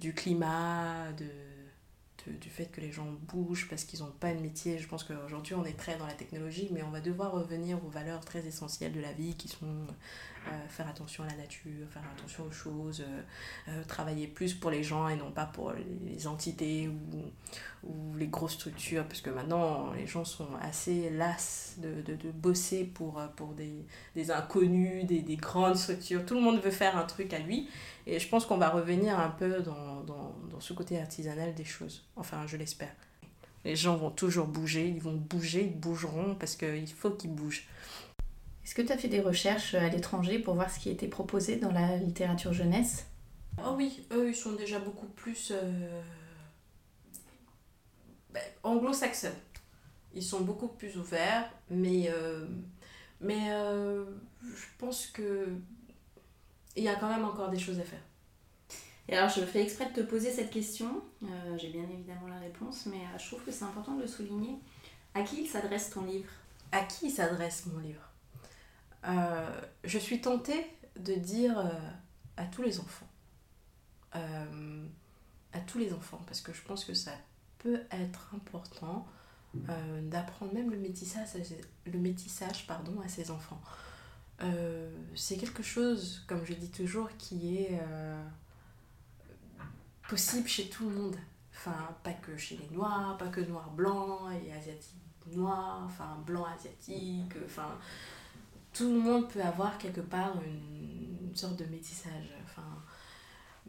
du 0.00 0.14
climat, 0.14 1.12
de, 1.12 2.32
du 2.40 2.50
fait 2.50 2.66
que 2.66 2.80
les 2.80 2.92
gens 2.92 3.06
bougent 3.28 3.68
parce 3.68 3.84
qu'ils 3.84 4.00
n'ont 4.00 4.12
pas 4.20 4.34
de 4.34 4.40
métier, 4.40 4.78
je 4.78 4.86
pense 4.86 5.04
qu'aujourd'hui 5.04 5.54
on 5.54 5.64
est 5.64 5.76
très 5.76 5.96
dans 5.96 6.06
la 6.06 6.12
technologie, 6.12 6.68
mais 6.72 6.82
on 6.82 6.90
va 6.90 7.00
devoir 7.00 7.32
revenir 7.32 7.82
aux 7.84 7.88
valeurs 7.88 8.24
très 8.24 8.46
essentielles 8.46 8.92
de 8.92 9.00
la 9.00 9.12
vie 9.12 9.34
qui 9.34 9.48
sont 9.48 9.86
faire 10.68 10.88
attention 10.88 11.24
à 11.24 11.28
la 11.28 11.36
nature, 11.36 11.86
faire 11.90 12.02
attention 12.16 12.44
aux 12.44 12.50
choses, 12.50 13.00
euh, 13.00 13.22
euh, 13.68 13.84
travailler 13.84 14.26
plus 14.26 14.54
pour 14.54 14.70
les 14.70 14.82
gens 14.82 15.08
et 15.08 15.16
non 15.16 15.30
pas 15.30 15.46
pour 15.46 15.72
les, 15.72 16.26
entités 16.26 16.88
ou, 16.88 17.88
ou 17.88 18.16
les 18.16 18.26
grosses 18.26 18.54
structures, 18.54 19.04
parce 19.04 19.20
que 19.20 19.30
maintenant 19.30 19.92
les 19.92 20.06
gens 20.06 20.24
sont 20.24 20.48
assez 20.60 21.10
las 21.10 21.76
de, 21.78 22.02
de, 22.02 22.30
bosser 22.30 22.84
pour, 22.84 23.18
euh, 23.18 23.26
pour 23.36 23.48
des, 23.54 23.84
des 24.14 24.30
inconnus, 24.30 25.06
des, 25.06 25.20
des 25.20 25.36
grandes 25.36 25.76
structures. 25.76 26.24
Tout 26.26 26.34
le 26.34 26.40
monde 26.40 26.60
veut 26.60 26.70
faire 26.70 26.96
un 26.96 27.04
truc 27.04 27.32
à 27.32 27.38
lui. 27.38 27.68
Et 28.06 28.18
je 28.18 28.28
pense 28.28 28.46
qu'on 28.46 28.56
va 28.56 28.70
revenir 28.70 29.20
un 29.20 29.28
peu 29.28 29.60
dans, 29.60 30.00
dans, 30.02 30.34
dans 30.50 30.60
ce 30.60 30.72
côté 30.72 30.98
artisanal 30.98 31.54
des 31.54 31.64
choses. 31.64 32.06
Enfin, 32.16 32.46
je 32.46 32.56
l'espère. 32.56 32.94
Les 33.64 33.76
gens 33.76 33.96
vont 33.96 34.10
toujours 34.10 34.46
bouger, 34.46 34.88
ils 34.88 35.00
vont 35.00 35.14
bouger, 35.14 35.64
ils 35.64 35.78
bougeront 35.78 36.34
parce 36.34 36.56
qu'il 36.56 36.86
faut 36.88 37.10
qu'ils 37.10 37.34
bougent. 37.34 37.66
Est-ce 38.68 38.74
que 38.74 38.82
tu 38.82 38.92
as 38.92 38.98
fait 38.98 39.08
des 39.08 39.22
recherches 39.22 39.74
à 39.74 39.88
l'étranger 39.88 40.38
pour 40.38 40.52
voir 40.52 40.70
ce 40.70 40.78
qui 40.78 40.90
était 40.90 41.08
proposé 41.08 41.56
dans 41.56 41.72
la 41.72 41.96
littérature 41.96 42.52
jeunesse? 42.52 43.06
Oh 43.64 43.72
oui, 43.78 44.04
eux, 44.12 44.28
ils 44.28 44.36
sont 44.36 44.52
déjà 44.52 44.78
beaucoup 44.78 45.06
plus 45.06 45.52
euh, 45.54 46.02
ben, 48.30 48.42
anglo-saxons. 48.62 49.32
Ils 50.12 50.22
sont 50.22 50.42
beaucoup 50.42 50.68
plus 50.68 50.98
ouverts, 50.98 51.50
mais, 51.70 52.10
euh, 52.10 52.46
mais 53.22 53.52
euh, 53.52 54.04
je 54.42 54.66
pense 54.76 55.06
que 55.06 55.48
il 56.76 56.82
y 56.82 56.88
a 56.88 56.96
quand 56.96 57.08
même 57.08 57.24
encore 57.24 57.48
des 57.48 57.58
choses 57.58 57.80
à 57.80 57.84
faire. 57.84 58.02
Et 59.08 59.16
alors, 59.16 59.30
je 59.30 59.40
fais 59.46 59.62
exprès 59.62 59.86
de 59.86 59.94
te 59.94 60.06
poser 60.06 60.30
cette 60.30 60.50
question. 60.50 61.02
Euh, 61.22 61.56
J'ai 61.56 61.70
bien 61.70 61.84
évidemment 61.84 62.28
la 62.28 62.38
réponse, 62.38 62.84
mais 62.84 62.98
euh, 62.98 63.18
je 63.18 63.28
trouve 63.28 63.42
que 63.44 63.50
c'est 63.50 63.64
important 63.64 63.96
de 63.96 64.06
souligner. 64.06 64.58
À 65.14 65.22
qui 65.22 65.44
il 65.44 65.46
s'adresse 65.48 65.88
ton 65.88 66.04
livre? 66.04 66.28
À 66.70 66.84
qui 66.84 67.10
s'adresse 67.10 67.64
mon 67.64 67.78
livre? 67.78 68.07
Euh, 69.06 69.60
Je 69.84 69.98
suis 69.98 70.20
tentée 70.20 70.66
de 70.96 71.14
dire 71.14 71.58
euh, 71.58 71.70
à 72.36 72.44
tous 72.44 72.62
les 72.62 72.80
enfants. 72.80 73.08
Euh, 74.16 74.86
à 75.52 75.60
tous 75.60 75.78
les 75.78 75.92
enfants, 75.92 76.20
parce 76.26 76.40
que 76.40 76.52
je 76.52 76.62
pense 76.62 76.84
que 76.84 76.94
ça 76.94 77.12
peut 77.58 77.82
être 77.90 78.30
important 78.34 79.06
d'apprendre 80.02 80.52
même 80.52 80.70
le 80.70 80.76
métissage, 80.76 81.28
le 81.86 81.98
métissage 81.98 82.66
pardon, 82.66 83.00
à 83.00 83.08
ses 83.08 83.30
enfants. 83.30 83.60
C'est 85.14 85.38
quelque 85.38 85.62
chose, 85.62 86.22
comme 86.28 86.44
je 86.44 86.52
dis 86.52 86.70
toujours, 86.70 87.08
qui 87.16 87.56
est 87.56 87.80
possible 90.06 90.46
chez 90.46 90.68
tout 90.68 90.90
le 90.90 90.96
monde. 90.96 91.16
Enfin, 91.52 91.96
pas 92.02 92.12
que 92.12 92.36
chez 92.36 92.58
les 92.58 92.68
noirs, 92.68 93.16
pas 93.16 93.28
que 93.28 93.40
noirs-blancs 93.40 94.30
et 94.44 94.52
asiatiques 94.52 94.98
noirs, 95.36 95.82
enfin 95.84 96.18
blanc 96.26 96.44
asiatique, 96.44 97.34
enfin 97.44 97.78
tout 98.78 98.92
le 98.92 99.00
monde 99.00 99.28
peut 99.28 99.42
avoir 99.42 99.76
quelque 99.76 100.00
part 100.00 100.34
une, 100.40 101.34
sorte 101.34 101.56
de 101.56 101.64
métissage. 101.66 102.32
Enfin, 102.44 102.62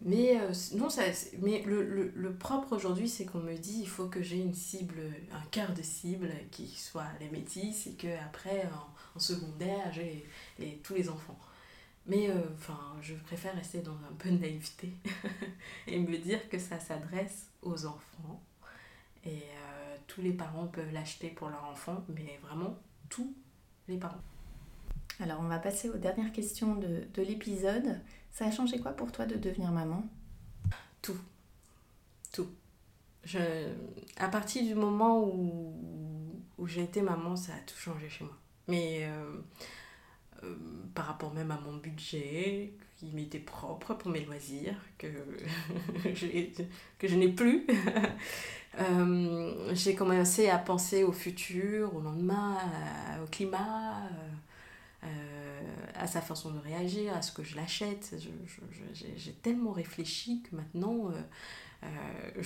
mais 0.04 0.39
euh, 0.39 0.54
non, 0.76 0.89
ça, 0.89 1.02
mais 1.39 1.63
le, 1.63 1.84
le, 1.84 2.12
le 2.15 2.34
propre 2.34 2.76
aujourd'hui, 2.76 3.10
c'est 3.10 3.26
qu'on 3.26 3.39
me 3.39 3.56
dit 3.56 3.80
il 3.82 3.88
faut 3.88 4.08
que 4.08 4.22
j'ai 4.22 4.38
une 4.38 4.54
cible, 4.54 5.00
un 5.32 5.41
cœur 5.50 5.74
de 5.74 5.82
cible 5.82 6.30
qui 6.52 6.67
soit 6.67 7.08
les 7.19 7.30
métis 7.30 7.88
et 7.88 7.93
que 7.93 8.08
après 8.24 8.69
en, 9.15 9.19
secondaire 9.19 9.91
j'ai 9.91 10.26
tous 10.84 10.93
les 10.93 11.10
enfants. 11.10 11.38
Mais 12.06 12.30
euh, 12.30 12.41
enfin, 12.56 12.80
je 13.02 13.15
préfère 13.15 13.56
rester 13.56 13.82
dans 13.82 13.98
un 14.10 14.13
peu 14.17 14.30
de 14.30 14.38
naïveté 14.38 14.93
et 15.88 16.00
me 16.00 16.17
dire 16.17 16.48
que 16.50 16.58
ça 16.60 16.80
s'adresse 16.80 17.48
aux 17.62 17.86
enfants 17.86 18.41
et 19.26 19.30
euh, 19.30 19.98
tous 20.08 20.22
les 20.22 20.34
parents 20.34 20.67
peuvent 20.67 20.93
l'acheter 20.93 21.30
pour 21.30 21.50
leur 21.50 21.65
enfant, 21.65 22.04
mais 22.10 22.39
vraiment 22.43 22.78
tous 23.10 23.34
les 23.88 23.98
parents. 23.98 24.22
Alors, 25.21 25.39
on 25.41 25.47
va 25.47 25.60
passer 25.60 25.89
aux 25.89 25.97
dernières 25.97 26.32
questions 26.32 26.75
de, 26.75 27.03
de 27.13 27.21
l'épisode. 27.21 27.99
Ça 28.32 28.45
a 28.45 28.51
changé 28.51 28.79
quoi 28.79 28.91
pour 28.91 29.12
toi 29.12 29.25
de 29.25 29.36
devenir 29.36 29.71
maman? 29.71 30.08
Tout. 31.01 31.17
Tout. 32.32 32.47
Je, 33.25 33.39
à 34.17 34.29
partir 34.29 34.63
du 34.63 34.75
moment 34.75 35.21
où, 35.21 35.75
j'ai 36.65 36.84
été 36.84 37.01
maman, 37.01 37.36
ça 37.36 37.53
a 37.53 37.60
tout 37.60 37.77
changé 37.77 38.08
chez 38.08 38.23
moi. 38.23 38.38
Mais 38.69 38.99
euh, 39.03 39.41
euh, 40.43 40.55
par 40.95 41.08
rapport 41.08 41.34
même 41.34 41.51
à 41.51 41.60
mon 41.60 41.75
budget, 41.75 42.73
qui 42.95 43.08
m'était 43.08 43.39
propre 43.39 43.95
pour 43.95 44.12
mes 44.12 44.23
loisirs, 44.23 44.75
que, 44.97 45.08
je 46.13 47.15
n'ai 47.15 47.29
plus, 47.29 47.67
euh, 48.79 49.73
j'ai 49.75 49.95
commencé 49.95 50.49
à 50.49 50.60
penser 50.60 51.03
au 51.03 51.12
futur, 51.12 51.93
au 51.93 51.99
lendemain, 51.99 52.58
au 53.21 53.27
climat. 53.27 54.10
Euh, 55.04 55.62
à 55.96 56.08
sa 56.08 56.22
façon 56.22 56.52
de 56.52 56.60
réagir, 56.60 57.14
à 57.16 57.22
ce 57.22 57.32
que 57.32 57.44
je 57.44 57.56
l'achète. 57.56 58.16
Je, 58.18 58.30
je- 58.48 58.94
je- 58.94 59.06
j'ai, 59.18 59.34
tellement 59.34 59.72
réfléchi 59.72 60.42
que 60.44 60.56
maintenant, 60.56 61.10
euh, 61.12 61.22
euh, 61.84 62.44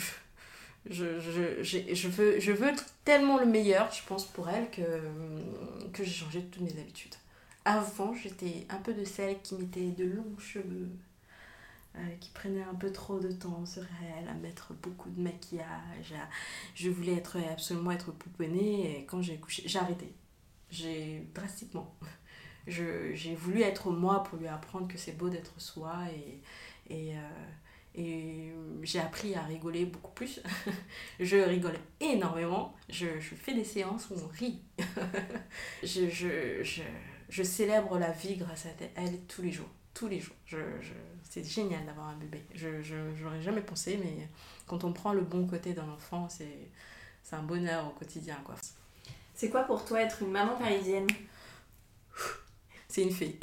je, 0.89 1.20
je, 1.20 1.63
j'ai- 1.63 1.96
je, 1.96 2.08
veux, 2.10 2.39
je 2.39 2.52
veux 2.52 2.72
tellement 3.06 3.38
le 3.39 3.46
meilleur, 3.46 3.92
je 3.92 4.04
pense, 4.08 4.26
pour 4.26 4.50
elle, 4.50 4.70
que, 4.72 4.82
que 5.94 6.04
j'ai 6.04 6.12
changé 6.13 6.44
toutes 6.46 6.62
mes 6.63 6.80
habitudes. 6.80 7.16
Avant, 7.66 8.13
j'étais 8.13 8.66
un 8.70 8.78
peu 8.78 8.94
de 8.94 9.06
celle 9.06 9.42
qui 9.42 9.56
mettait 9.56 9.92
de 9.92 10.06
longs 10.06 10.38
cheveux, 10.38 10.89
qui 12.20 12.30
prenait 12.32 12.63
un 12.63 12.74
peu 12.76 12.92
trop 12.92 13.20
de 13.20 13.32
temps 13.32 13.66
sur 13.66 13.84
elle, 14.18 14.28
à 14.28 14.34
mettre 14.34 14.74
beaucoup 14.74 15.10
de 15.12 15.22
maquillage. 15.22 16.13
Je 16.76 16.89
voulais 16.89 17.13
être, 17.13 17.38
absolument 17.52 17.92
être 17.92 18.12
pouponnée, 18.12 19.00
et 19.00 19.06
quand 19.06 19.22
j'ai 19.22 19.38
couché, 19.38 19.63
j'ai 19.66 19.80
arrêté. 19.80 20.12
J'ai 20.72 21.28
drastiquement 21.36 21.96
je- 22.02 22.08
j'ai 22.67 23.36
voulu 23.36 23.62
être 23.62 23.89
moi 23.91 24.23
pour 24.23 24.38
lui 24.38 24.47
apprendre 24.47 24.88
que 24.88 24.97
c'est 24.97 25.17
beau 25.17 25.30
d'être 25.30 25.60
soi 25.60 25.95
et, 26.15 26.93
et, 26.93 27.13
euh, 27.15 27.19
et 27.95 28.54
j'ai 28.82 28.99
appris 28.99 29.36
à 29.36 29.41
rigoler 29.43 29.86
beaucoup 29.86 30.12
plus. 30.12 30.41
je 31.19 31.38
rigole 31.38 31.78
énormément. 31.99 32.76
Je, 32.89 33.19
je 33.19 33.36
fais 33.36 33.54
des 33.54 33.63
séances 33.63 34.10
où 34.10 34.15
on 34.15 34.28
rit. 34.28 34.62
je, 35.84 36.10
je, 36.10 36.63
je, 36.63 36.82
je 37.30 37.43
célèbre 37.43 37.97
la 37.99 38.12
vie 38.12 38.38
grâce 38.38 38.65
à 38.65 38.69
elle 38.95 39.19
tous 39.28 39.41
les 39.41 39.52
jours. 39.52 39.69
Tous 39.93 40.08
les 40.08 40.19
jours. 40.19 40.36
Je, 40.45 40.58
c'est 41.30 41.43
génial 41.43 41.86
d'avoir 41.86 42.08
un 42.10 42.15
bébé. 42.15 42.43
Je 42.56 42.82
j'aurais 43.15 43.41
jamais 43.41 43.62
pensé, 43.62 43.99
mais 44.04 44.28
quand 44.67 44.84
on 44.84 44.93
prend 44.93 45.13
le 45.13 45.21
bon 45.21 45.45
côté 45.47 45.73
d'un 45.73 45.89
enfant, 45.89 46.28
c'est, 46.30 46.69
c'est 47.23 47.36
un 47.36 47.43
bonheur 47.43 47.88
au 47.88 47.91
quotidien. 47.91 48.38
Quoi. 48.43 48.56
C'est 49.36 49.49
quoi 49.49 49.63
pour 49.63 49.84
toi 49.86 50.02
être 50.02 50.21
une 50.21 50.32
maman 50.32 50.56
parisienne? 50.56 51.08
C'est 52.93 53.01
une 53.01 53.12
fée. 53.12 53.39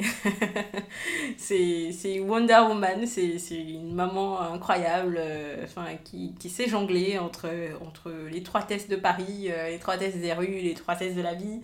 c'est 1.37 2.19
Wonder 2.21 2.59
Woman, 2.69 3.05
c'est 3.05 3.35
une 3.51 3.93
maman 3.93 4.39
incroyable 4.39 5.17
euh, 5.19 5.65
enfin, 5.65 5.87
qui, 6.05 6.33
qui, 6.39 6.49
sait 6.49 6.69
jongler 6.69 7.19
entre, 7.19 7.49
entre 7.85 8.13
les 8.31 8.43
trois 8.43 8.61
tests 8.61 8.89
de 8.89 8.95
Paris, 8.95 9.47
euh, 9.49 9.71
les 9.71 9.77
trois 9.77 9.97
tests 9.97 10.19
des 10.19 10.31
rues, 10.31 10.61
les 10.61 10.73
trois 10.73 10.95
tests 10.95 11.17
de 11.17 11.21
la 11.21 11.33
vie. 11.33 11.59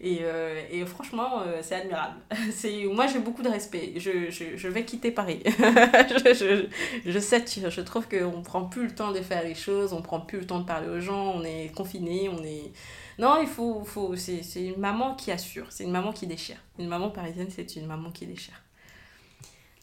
Et, 0.00 0.20
euh, 0.22 0.62
et 0.70 0.84
franchement, 0.86 1.42
c'est 1.62 1.74
admirable. 1.74 2.16
Moi, 2.94 3.06
j'ai 3.06 3.18
beaucoup 3.18 3.42
de 3.42 3.48
respect. 3.48 3.94
Je, 3.96 4.30
je, 4.30 4.56
je 4.56 4.68
vais 4.68 4.84
quitter 4.84 5.10
Paris. 5.10 5.42
je, 5.46 6.34
je, 6.34 7.10
je, 7.10 7.18
sais, 7.18 7.44
je 7.46 7.80
trouve 7.80 8.06
qu'on 8.08 8.42
prend 8.42 8.64
plus 8.64 8.84
le 8.84 8.94
temps 8.94 9.12
de 9.12 9.20
faire 9.20 9.42
les 9.42 9.54
choses, 9.54 9.92
on 9.92 10.02
prend 10.02 10.20
plus 10.20 10.40
le 10.40 10.46
temps 10.46 10.60
de 10.60 10.66
parler 10.66 10.88
aux 10.88 11.00
gens, 11.00 11.32
on 11.34 11.44
est 11.44 11.72
confiné, 11.74 12.28
on 12.28 12.42
est 12.44 12.72
non, 13.18 13.38
il 13.40 13.48
faut, 13.48 13.82
faut 13.84 14.14
c'est 14.14 14.64
une 14.64 14.78
maman 14.78 15.16
qui 15.16 15.32
assure, 15.32 15.66
c'est 15.70 15.84
une 15.84 15.90
maman 15.90 16.12
qui 16.12 16.26
déchire. 16.26 16.58
Une 16.78 16.86
maman 16.86 17.10
parisienne, 17.10 17.48
c'est 17.50 17.74
une 17.74 17.86
maman 17.86 18.10
qui 18.12 18.26
déchire. 18.26 18.62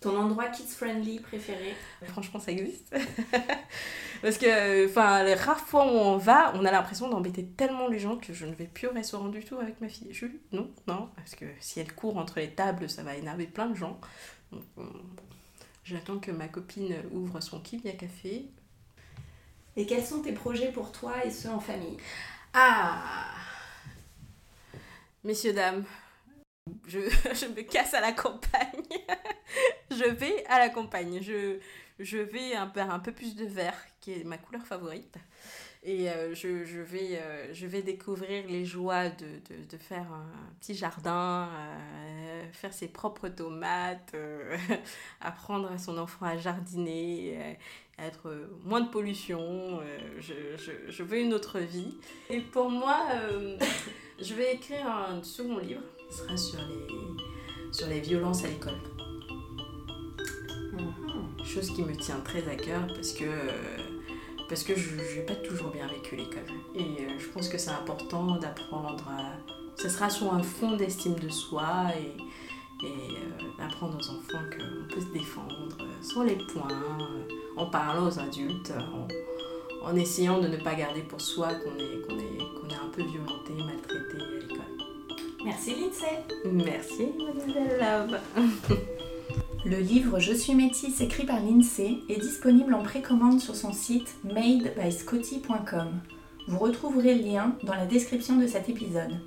Ton 0.06 0.20
endroit 0.20 0.50
kids-friendly 0.50 1.20
préféré 1.20 1.74
Franchement, 2.04 2.40
ça 2.40 2.52
existe. 2.52 2.96
Parce 4.22 4.38
que, 4.38 4.88
enfin, 4.88 5.24
les 5.24 5.34
rares 5.34 5.60
fois 5.60 5.84
où 5.88 5.96
on 5.98 6.18
va, 6.18 6.54
on 6.54 6.64
a 6.64 6.72
l'impression 6.72 7.10
d'embêter 7.10 7.44
tellement 7.44 7.88
les 7.88 7.98
gens 7.98 8.16
que 8.16 8.32
je 8.32 8.46
ne 8.46 8.54
vais 8.54 8.68
plus 8.68 8.86
au 8.86 8.92
restaurant 8.92 9.30
du 9.30 9.44
tout 9.44 9.58
avec 9.58 9.82
ma 9.82 9.90
fille. 9.90 10.10
Je, 10.12 10.28
non, 10.52 10.70
non, 10.88 11.10
parce 11.16 11.34
que 11.34 11.46
si 11.60 11.80
elle 11.80 11.92
court 11.92 12.18
entre 12.18 12.40
les 12.40 12.52
tables, 12.52 12.88
ça 12.88 13.02
va 13.02 13.16
énerver 13.16 13.48
plein 13.48 13.66
de 13.66 13.74
gens. 13.74 14.00
J'attends 15.84 16.20
que 16.20 16.30
ma 16.30 16.50
copine 16.50 16.98
ouvre 17.12 17.42
son 17.42 17.60
Kibia 17.60 17.94
Café. 17.94 18.46
Et 19.76 19.88
quels 19.88 20.06
sont 20.06 20.22
tes 20.22 20.34
projets 20.34 20.72
pour 20.72 20.92
toi 20.92 21.26
et 21.26 21.32
ceux 21.32 21.50
en 21.50 21.60
famille? 21.60 21.98
Ah 22.54 23.02
Messieurs, 25.24 25.54
dames, 25.54 25.84
je, 26.88 26.98
me 26.98 27.62
casse 27.62 27.94
à 27.94 28.02
la 28.02 28.12
campagne. 28.12 28.84
je 29.92 30.10
vais 30.10 30.44
à 30.48 30.60
la 30.60 30.70
campagne. 30.70 31.20
Je, 31.22 31.60
je 32.00 32.18
vais 32.18 32.56
un 32.56 32.68
peu, 32.68 32.80
un 32.80 33.00
peu 33.00 33.12
plus 33.12 33.36
de 33.36 33.46
vert, 33.46 33.78
qui 34.02 34.14
est 34.14 34.24
ma 34.24 34.38
couleur 34.38 34.66
favorite. 34.66 35.16
Et 35.84 36.10
euh, 36.10 36.34
je, 36.34 36.66
je, 36.66 36.80
vais, 36.80 37.20
euh, 37.20 37.54
je 37.54 37.68
vais 37.68 37.84
découvrir 37.84 38.48
les 38.48 38.66
joies 38.66 39.10
de, 39.10 39.26
de, 39.26 39.64
de 39.70 39.78
faire 39.78 40.12
un 40.12 40.26
petit 40.60 40.74
jardin, 40.74 41.48
euh, 41.54 42.44
faire 42.54 42.74
ses 42.74 42.88
propres 42.88 43.30
tomates, 43.30 44.16
apprendre 45.22 45.72
à 45.72 45.78
son 45.78 46.00
enfant 46.00 46.26
à 46.26 46.38
jardiner, 46.38 47.60
être 48.00 48.50
moins 48.64 48.82
de 48.82 48.90
pollution, 48.90 49.80
je, 50.18 50.34
je, 50.58 50.72
je, 50.92 51.04
veux 51.04 51.20
une 51.20 51.36
autre 51.36 51.60
vie. 51.60 51.96
Et 52.32 52.42
pour 52.42 52.72
moi, 52.72 53.06
je 54.20 54.34
vais 54.34 54.56
écrire 54.56 54.88
un 54.88 55.22
second 55.22 55.60
livre, 55.60 55.84
sera 56.10 56.38
sur 56.38 56.60
les, 56.70 57.74
sur 57.74 57.88
les 57.88 58.00
violences 58.00 58.44
à 58.44 58.48
l'école. 58.48 58.80
Mhm. 60.74 61.46
Chose 61.46 61.70
qui 61.72 61.84
me 61.84 61.96
tient 61.96 62.20
très 62.22 62.48
à 62.48 62.56
cœur 62.56 62.88
parce 62.88 63.14
que, 63.14 63.26
parce 64.50 64.64
que 64.64 64.76
je 64.76 64.96
n'ai 64.96 65.26
pas 65.26 65.36
toujours 65.36 65.70
bien 65.70 65.88
vécu 65.88 66.16
l'école. 66.16 66.46
Et 66.76 67.08
je 67.20 67.28
pense 67.30 67.50
que 67.50 67.58
c'est 67.58 67.72
important 67.72 68.38
d'apprendre 68.38 69.04
à... 69.08 69.34
Ce 69.82 69.90
sera 69.90 70.10
sur 70.10 70.34
un 70.34 70.42
fond 70.42 70.78
d'estime 70.78 71.16
de 71.16 71.30
soi 71.30 71.88
et, 72.00 72.86
et 72.86 73.18
d'apprendre 73.58 73.98
aux 73.98 74.10
enfants 74.10 74.44
qu'on 74.52 74.94
peut 74.94 75.02
se 75.02 75.12
défendre 75.14 75.56
sur 76.02 76.24
les 76.24 76.36
points 76.36 76.68
en 77.58 77.66
parlant 77.66 78.08
aux 78.08 78.20
adultes, 78.20 78.74
en, 79.84 79.96
essayant 79.96 80.40
de 80.40 80.48
ne 80.48 80.58
pas 80.58 80.76
garder 80.76 81.02
pour 81.02 81.22
soi 81.22 81.54
qu'on 81.54 81.78
est, 81.78 82.02
qu'on 82.08 82.18
est, 82.18 82.55
Merci 85.46 85.76
Lindsay. 85.76 86.24
Merci 86.52 87.06
Mademoiselle 87.20 87.78
Love. 87.80 88.20
Le 89.66 89.78
livre 89.78 90.18
Je 90.18 90.34
suis 90.34 90.56
métisse 90.56 91.02
écrit 91.02 91.24
par 91.24 91.40
Lindsay 91.40 92.00
est 92.10 92.20
disponible 92.20 92.74
en 92.74 92.82
précommande 92.82 93.40
sur 93.40 93.56
son 93.56 93.72
site 93.72 94.16
madebyscotty.com. 94.24 96.02
Vous 96.48 96.58
retrouverez 96.58 97.14
le 97.14 97.24
lien 97.24 97.56
dans 97.62 97.76
la 97.76 97.86
description 97.86 98.38
de 98.38 98.48
cet 98.48 98.70
épisode. 98.70 99.20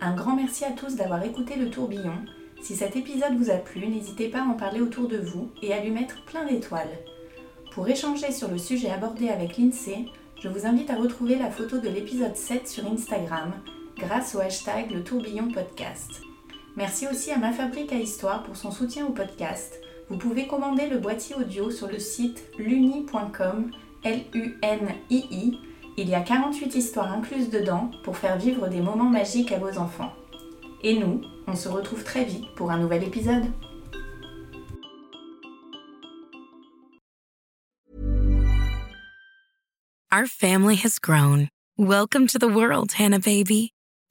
Un 0.00 0.16
grand 0.16 0.34
merci 0.34 0.64
à 0.64 0.72
tous 0.72 0.96
d'avoir 0.96 1.24
écouté 1.24 1.54
le 1.54 1.70
tourbillon. 1.70 2.16
Si 2.60 2.74
cet 2.74 2.96
épisode 2.96 3.36
vous 3.38 3.50
a 3.50 3.56
plu, 3.56 3.86
n'hésitez 3.86 4.28
pas 4.28 4.40
à 4.40 4.46
en 4.46 4.54
parler 4.54 4.80
autour 4.80 5.06
de 5.06 5.18
vous 5.18 5.48
et 5.62 5.72
à 5.72 5.80
lui 5.80 5.92
mettre 5.92 6.24
plein 6.24 6.44
d'étoiles. 6.44 6.98
Pour 7.72 7.88
échanger 7.88 8.32
sur 8.32 8.48
le 8.48 8.58
sujet 8.58 8.90
abordé 8.90 9.28
avec 9.28 9.58
l'INSEE, 9.58 10.06
je 10.40 10.48
vous 10.48 10.66
invite 10.66 10.90
à 10.90 10.96
retrouver 10.96 11.36
la 11.36 11.50
photo 11.52 11.78
de 11.78 11.88
l'épisode 11.88 12.34
7 12.34 12.66
sur 12.66 12.84
Instagram 12.86 13.52
grâce 13.96 14.34
au 14.34 14.40
hashtag 14.40 14.90
le 14.90 15.04
tourbillon 15.04 15.50
podcast. 15.50 16.22
Merci 16.76 17.06
aussi 17.06 17.30
à 17.30 17.38
Ma 17.38 17.52
Fabrique 17.52 17.92
à 17.92 17.96
Histoire 17.96 18.42
pour 18.42 18.56
son 18.56 18.70
soutien 18.70 19.06
au 19.06 19.10
podcast. 19.10 19.78
Vous 20.08 20.16
pouvez 20.16 20.46
commander 20.46 20.88
le 20.88 20.98
boîtier 20.98 21.36
audio 21.36 21.70
sur 21.70 21.86
le 21.88 21.98
site 21.98 22.44
luni.com, 22.58 23.70
L-U-N-I-I. 24.04 25.58
Il 25.98 26.08
y 26.08 26.14
a 26.14 26.20
48 26.20 26.74
histoires 26.74 27.12
incluses 27.12 27.50
dedans 27.50 27.90
pour 28.04 28.16
faire 28.16 28.38
vivre 28.38 28.68
des 28.68 28.80
moments 28.80 29.10
magiques 29.10 29.52
à 29.52 29.58
vos 29.58 29.78
enfants. 29.78 30.12
Et 30.82 30.98
nous, 30.98 31.20
on 31.46 31.54
se 31.54 31.68
retrouve 31.68 32.04
très 32.04 32.24
vite 32.24 32.46
pour 32.56 32.70
un 32.70 32.78
nouvel 32.78 33.04
épisode. 33.04 33.44
Our 40.10 40.26
family 40.26 40.76
has 40.76 40.98
grown. 40.98 41.48
Welcome 41.78 42.26
to 42.28 42.38
the 42.38 42.48
world, 42.48 42.92
Hannah 42.92 43.18
baby. 43.18 43.72